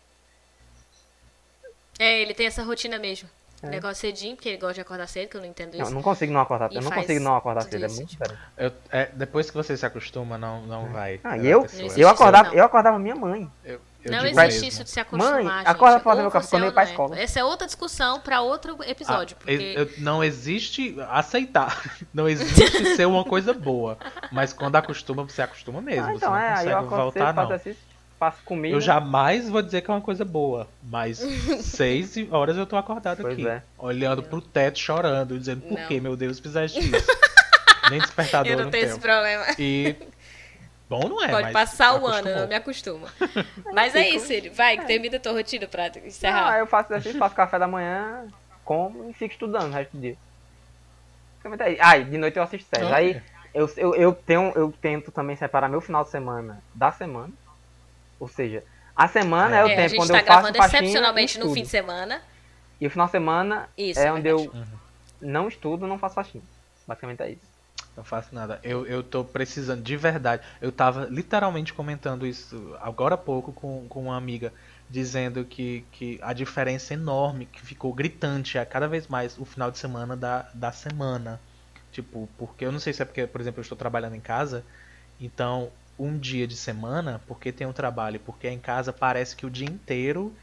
[2.00, 3.30] É, ele tem essa rotina mesmo.
[3.62, 3.68] É.
[3.68, 5.94] Negócio cedinho, porque ele gosta de acordar cedo, que eu não entendo Não, isso.
[5.94, 8.24] não consigo não acordar, E eu não consigo não acordar cedo, é isso, muito tipo.
[8.24, 8.44] diferente.
[8.58, 11.20] Eu- é, depois que você se acostuma, não, não vai.
[11.26, 11.60] Ah, É e a eu.
[11.74, 12.56] Não eu isso, acordava, não.
[12.56, 13.52] eu acordava minha mãe.
[13.66, 14.68] Eu- eu Não existe mesmo.
[14.70, 15.68] isso de se acostumar, Mãe, gente.
[15.68, 16.92] acorda pra fazer meu café você quando eu ia pra não é.
[16.94, 17.20] escola.
[17.20, 19.36] Essa é outra discussão pra outro episódio.
[19.38, 19.74] Ah, porque...
[19.76, 21.84] eu- eu- não existe aceitar.
[22.14, 23.98] Não existe ser uma coisa boa.
[24.32, 26.04] Mas quando acostuma, você acostuma mesmo.
[26.06, 27.44] Ah, você então não é, eu consegue acordo voltar, cedo, não.
[28.20, 28.76] Faço comida.
[28.76, 30.68] Eu jamais vou dizer que é uma coisa boa.
[30.84, 31.18] Mas
[31.62, 33.48] seis horas eu tô acordado Pois aqui.
[33.48, 33.64] é.
[33.78, 35.88] Olhando pro teto, chorando, dizendo, por Não.
[35.88, 37.08] que, meu Deus, fizeste isso?
[37.90, 38.92] Nem despertador eu não não tenho tenho.
[38.92, 39.46] esse problema.
[39.58, 39.96] E.
[40.88, 41.30] Bom, não é.
[41.30, 43.08] Pode mas passar o ano, eu não me acostumo.
[43.74, 44.50] Mas é isso, ele.
[44.50, 46.58] Vai, termina a tua rotina pra encerrar.
[46.58, 48.26] eu faço exercício, faço café da manhã,
[48.66, 50.18] como e fico estudando o resto do dia.
[51.44, 51.78] É.
[51.80, 52.92] Ah, e de noite eu assisto séries.
[52.92, 53.24] Ah, Aí é.
[53.54, 57.32] eu, eu, eu, tenho, eu tento também separar meu final de semana da semana.
[58.20, 58.64] Ou seja,
[58.96, 60.84] a semana é, É, o É, a tempo gente onde tá eu faço gravando faxina
[60.84, 62.22] excepcionalmente e no fim de semana.
[62.82, 64.68] E o final de semana Isso, é é onde eu verdade.
[65.22, 66.44] não estudo, não faço faxina.
[66.88, 67.50] Basicamente é isso.
[67.96, 68.60] Não faço nada.
[68.64, 70.44] Eu, eu tô precisando, de verdade.
[70.62, 74.54] Eu tava literalmente comentando isso agora há pouco com, com uma amiga,
[74.90, 79.70] dizendo que, que a diferença enorme, que ficou gritante a cada vez mais o final
[79.72, 81.40] de semana da, da semana.
[81.92, 84.64] Tipo, porque eu não sei se é porque, por exemplo, eu estou trabalhando em casa,
[85.20, 89.46] então um dia de semana, porque tem um trabalho, porque é em casa, parece que
[89.46, 90.34] o dia inteiro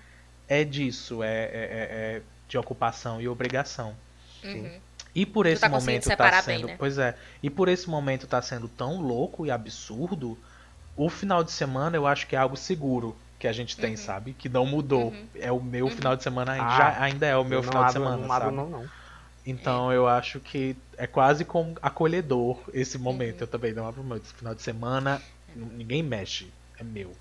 [0.48, 3.94] é disso, é, é, é- é de ocupação e obrigação.
[4.44, 4.70] Uhum.
[5.14, 6.76] E por Tu esse tá momento tá separar bem, sendo, né?
[6.78, 10.38] pois é, e por esse momento tá sendo tão louco e absurdo,
[10.96, 13.96] o final de semana eu acho que é algo seguro, que a gente tem, Uhum.
[13.96, 14.32] sabe?
[14.34, 15.12] Que não mudou.
[15.34, 17.90] É o meu final de semana, ainda- Ah, já, ainda é o meu final de
[17.90, 18.56] abro- semana, Não abro sabe?
[18.56, 18.86] não, não.
[19.44, 23.36] Então eu acho que é quase como acolhedor esse momento.
[23.36, 23.40] Uhum.
[23.42, 25.20] Eu também não abro meu final de semana,
[25.56, 27.14] ninguém mexe, é meu.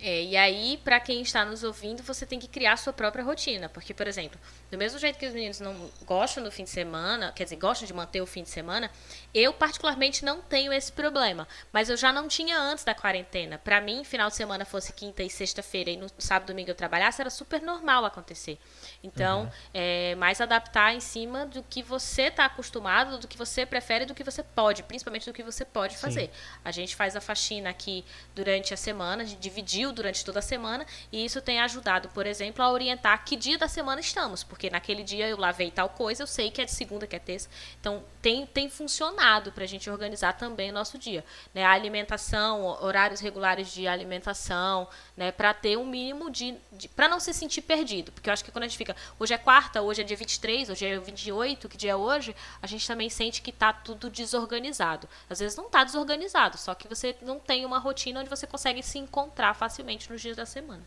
[0.00, 3.68] É, e aí, pra quem está nos ouvindo, você tem que criar sua própria rotina.
[3.68, 4.38] Porque, por exemplo,
[4.70, 5.74] do mesmo jeito que os meninos não
[6.04, 8.90] gostam do fim de semana, quer dizer, gostam de manter o fim de semana,
[9.34, 11.48] eu particularmente não tenho esse problema.
[11.72, 13.58] Mas eu já não tinha antes da quarentena.
[13.58, 16.74] Pra mim, final de semana fosse quinta e sexta-feira e no sábado e domingo eu
[16.74, 18.58] trabalhasse, era super normal acontecer.
[19.02, 24.04] Então, é mais adaptar em cima do que você está acostumado, do que você prefere,
[24.04, 26.00] do que você pode, principalmente do que você pode Sim.
[26.00, 26.30] fazer.
[26.64, 28.04] A gente faz a faxina aqui
[28.36, 32.26] durante a semana, a gente dividiu durante toda a semana, e isso tem ajudado, por
[32.26, 36.22] exemplo, a orientar que dia da semana estamos, porque naquele dia eu lavei tal coisa,
[36.22, 37.48] eu sei que é de segunda, que é terça.
[37.80, 41.24] Então, tem, tem funcionado para a gente organizar também o nosso dia.
[41.54, 41.64] Né?
[41.64, 45.32] A alimentação, horários regulares de alimentação, né?
[45.32, 46.54] para ter um mínimo de.
[46.72, 48.12] de para não se sentir perdido.
[48.12, 48.94] Porque eu acho que quando a gente fica.
[49.18, 52.36] Hoje é quarta, hoje é dia 23, hoje é 28, que dia é hoje?
[52.60, 55.08] A gente também sente que tá tudo desorganizado.
[55.28, 58.82] Às vezes não tá desorganizado, só que você não tem uma rotina onde você consegue
[58.82, 60.82] se encontrar facilmente nos dias da semana.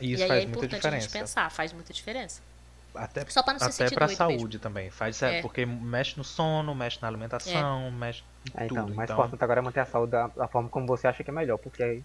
[0.00, 1.18] E isso e aí faz é muita importante a gente diferença.
[1.18, 2.49] pensar, faz muita diferença.
[2.94, 4.58] Até, Só pra não até pra saúde mesmo.
[4.58, 4.90] também.
[4.90, 5.42] Faz, é, É.
[5.42, 8.92] Porque mexe no sono, mexe na alimentação, mexe em É, então, tudo.
[8.92, 11.22] o mais então, importante agora é manter a saúde da, da forma como você acha
[11.24, 12.04] que é melhor, porque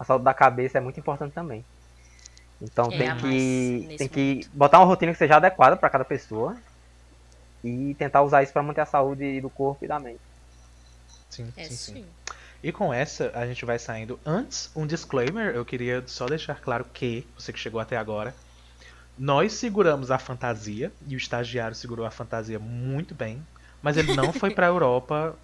[0.00, 1.66] a saúde da cabeça é muito importante também.
[2.60, 4.50] Então É, tem que tem que momento.
[4.52, 6.56] botar uma rotina que seja adequada para cada pessoa
[7.62, 10.22] e tentar usar isso para manter a saúde do corpo e da mente.
[11.30, 11.92] sim, É sim, sim.
[11.92, 12.14] sim.
[12.62, 14.20] E com essa, a gente vai saindo.
[14.26, 18.34] Antes, um disclaimer, eu queria só deixar claro que, você que chegou até agora,
[19.18, 23.44] nós seguramos a fantasia, e o estagiário segurou a fantasia muito bem,
[23.82, 25.36] mas ele não foi pra Europa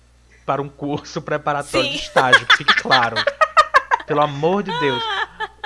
[0.45, 2.05] para um curso preparatório de Sim.
[2.05, 3.17] estágio, que fique claro.
[4.07, 5.03] Pelo amor de Deus.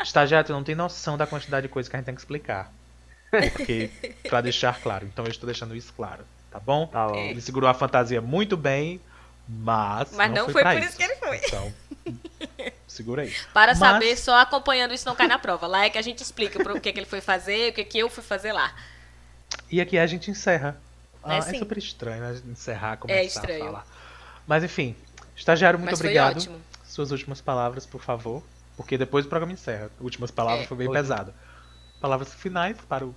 [0.03, 2.71] Estagiário, tu não tem noção da quantidade de coisa que a gente tem que explicar.
[3.31, 3.90] Porque,
[4.29, 5.07] pra deixar claro.
[5.07, 6.87] Então eu estou deixando isso claro, tá bom?
[6.87, 7.16] Tá bom.
[7.16, 9.01] Ele segurou a fantasia muito bem,
[9.49, 10.12] mas.
[10.12, 11.37] Mas não, foi, foi pra por isso que ele foi.
[11.38, 11.73] Então,
[12.97, 13.35] segura aí.
[13.53, 15.67] Para Mas- saber, só acompanhando isso não cai na prova.
[15.67, 17.85] Lá é que a gente explica pro- o que, que ele foi fazer, o que,
[17.85, 18.73] que eu fui fazer lá.
[19.71, 20.77] E aqui a gente encerra.
[21.25, 21.59] É Ah, é sim.
[21.59, 22.41] super estranho, né?
[22.47, 23.63] Encerrar, começar estranho.
[23.65, 23.87] a falar.
[24.47, 24.95] Mas enfim,
[25.37, 26.37] estagiário, muito Mas foi obrigado.
[26.37, 26.61] ótimo.
[26.87, 28.43] Suas últimas palavras, por favor.
[28.77, 29.91] Porque depois o programa encerra.
[30.01, 30.69] Últimas palavras É.
[30.69, 31.03] foi bem Último.
[31.03, 31.35] pesado.
[32.01, 33.15] Palavras finais para o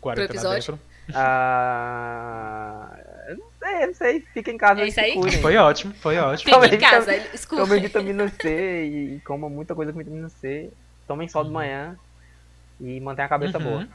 [0.00, 0.72] 40 Pro episódio?
[0.74, 0.80] dentro.
[1.14, 2.90] Ah,
[3.28, 4.20] eu não sei, eu não sei.
[4.32, 5.12] Fica em casa É e isso se aí?
[5.14, 5.40] cuidem.
[5.40, 6.52] Foi ótimo, foi ótimo.
[6.62, 7.80] Fica em casa, Tomem escuta.
[7.80, 10.70] vitamina C e, e comam muita coisa com vitamina C.
[11.06, 11.98] Tomem sol de manhã
[12.80, 13.64] e mantenham a cabeça Uhum.
[13.64, 13.88] boa.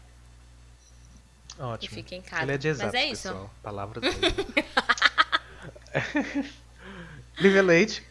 [1.58, 1.96] E Ótimo.
[1.96, 2.44] fica em casa.
[2.44, 3.24] Ele é de exatos, Mas é isso.
[3.28, 3.54] pessoal.
[3.62, 4.36] Palavras dele.
[7.40, 8.04] Lívia Leite.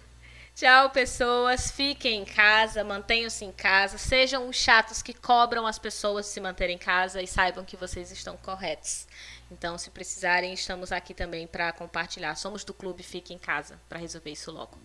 [0.58, 1.70] Tchau, pessoas.
[1.70, 3.96] Fiquem em casa, mantenham-se em casa.
[3.96, 7.76] Sejam os chatos que cobram as pessoas de se manterem em casa e saibam que
[7.76, 9.06] vocês estão corretos.
[9.52, 12.34] Então, se precisarem, estamos aqui também para compartilhar.
[12.34, 14.76] Somos do clube Fique em Casa para resolver isso logo.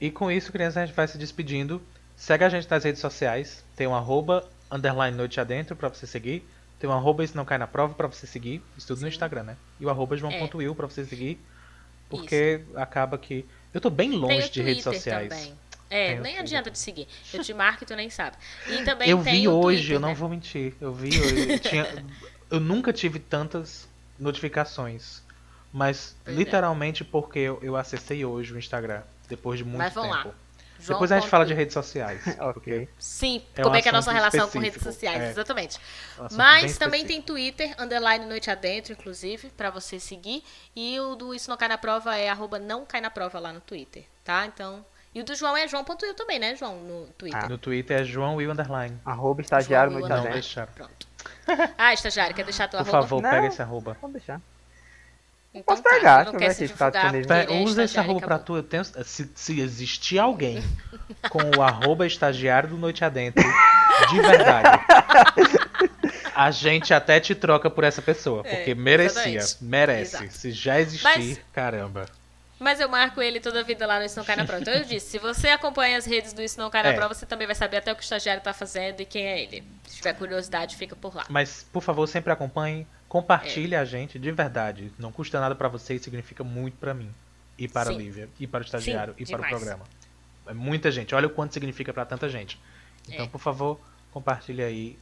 [0.00, 1.82] E com isso, crianças, a gente vai se despedindo.
[2.16, 3.64] Segue a gente nas redes sociais.
[3.74, 6.48] Tem um arroba, underline noite adentro pra você seguir.
[6.78, 8.62] Tem um arroba isso não cai na prova pra você seguir.
[8.78, 9.56] Isso tudo no Instagram, né?
[9.80, 11.36] E o arroba joão.will pra você seguir.
[12.08, 13.44] Porque acaba que...
[13.74, 15.28] Eu tô bem longe de redes sociais.
[15.28, 15.52] também.
[15.90, 16.40] É, Tem nem Twitter.
[16.40, 17.06] adianta te seguir.
[17.32, 18.36] Eu te marco e tu nem sabe.
[18.68, 20.14] E também Eu tem vi o hoje, Twitter, eu não né?
[20.14, 20.74] vou mentir.
[20.80, 21.58] Eu vi hoje.
[21.58, 22.04] Tinha-
[22.50, 23.86] eu nunca tive tantas
[24.18, 25.22] notificações.
[25.72, 26.38] Mas Pois é.
[26.38, 29.02] literalmente porque eu, eu acessei hoje o Instagram.
[29.28, 30.26] Depois de muito Mas vamos lá.
[30.84, 32.20] João Depois a gente fala de redes sociais.
[32.40, 32.88] Ok.
[32.98, 35.30] Sim, É como um é que é a nossa relação com redes específico, sociais, é.
[35.30, 35.78] exatamente.
[36.18, 37.06] Um Mas também específico.
[37.06, 40.42] tem Twitter, underline Noite Adentro, inclusive, pra você seguir.
[40.76, 43.52] E o do Isso Não Cai na Prova é arroba não cai na prova lá
[43.52, 44.44] no Twitter, tá?
[44.46, 44.84] Então.
[45.14, 46.76] E o do João é João.eu também, né, João?
[46.80, 47.48] No Twitter.
[47.48, 48.98] No Twitter é João Will Underline.
[49.04, 50.32] Arroba estagiário João no Will Não, Itazé.
[50.34, 50.66] deixa.
[50.74, 51.06] Pronto.
[51.78, 53.02] Ah, estagiário, quer deixar tua Por arroba?
[53.02, 53.30] favor, Não.
[53.30, 53.96] pega esse arroba.
[54.00, 54.40] Pode deixar.
[55.54, 58.38] Então posso tá, pegar, não se quer vai se divulgar é usa esse arroba pra
[58.40, 58.56] tu.
[58.56, 60.62] Eu tenho, se, se existir alguém
[61.30, 63.44] com o arroba estagiário do Noite Adentro,
[64.10, 64.80] de verdade,
[66.34, 68.42] a gente até te troca por essa pessoa.
[68.44, 69.38] É, Porque merecia.
[69.38, 69.64] exatamente.
[69.64, 70.16] Merece.
[70.16, 70.32] Exato.
[70.36, 72.06] Se já existir, Mas- caramba.
[72.58, 74.62] Mas eu marco ele toda a vida lá no Isso Não Cai na Prova.
[74.62, 76.92] Então eu disse, se você acompanha as redes do Isso Não Cai na É.
[76.94, 79.42] Prova, você também vai saber até o que o estagiário tá fazendo e quem é
[79.42, 79.62] ele.
[79.86, 81.24] Se tiver curiosidade, fica por lá.
[81.28, 82.86] Mas, por favor, sempre acompanhe.
[83.14, 84.90] Compartilhe a gente, de verdade.
[84.98, 87.08] Não custa nada pra você e significa muito pra mim.
[87.56, 87.94] E para Sim.
[87.94, 89.54] a Lívia, e para o estagiário, Sim, e para o demais.
[89.56, 89.84] programa.
[90.48, 91.14] É muita gente.
[91.14, 92.58] Olha o quanto significa pra tanta gente.
[93.08, 93.28] Então, É.
[93.28, 93.78] por favor,
[94.12, 94.98] compartilhe aí.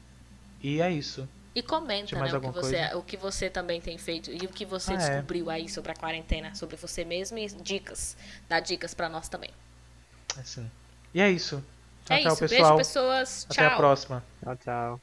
[0.62, 1.26] E é isso.
[1.54, 2.96] E comenta, né, o que, alguma você, coisa?
[2.98, 4.98] o que você também tem feito e o que você Ah, é.
[4.98, 8.14] descobriu aí sobre a quarentena, sobre você mesmo e dicas.
[8.46, 9.50] Dá dicas pra nós também.
[10.38, 10.70] Assim.
[11.14, 11.64] E é isso.
[12.10, 12.40] é tchau, isso.
[12.40, 12.76] Beijo, pessoal.
[12.76, 13.46] pessoas.
[13.50, 13.78] Até a Tchau.
[13.78, 14.24] próxima.
[14.44, 15.00] Tchau, tchau.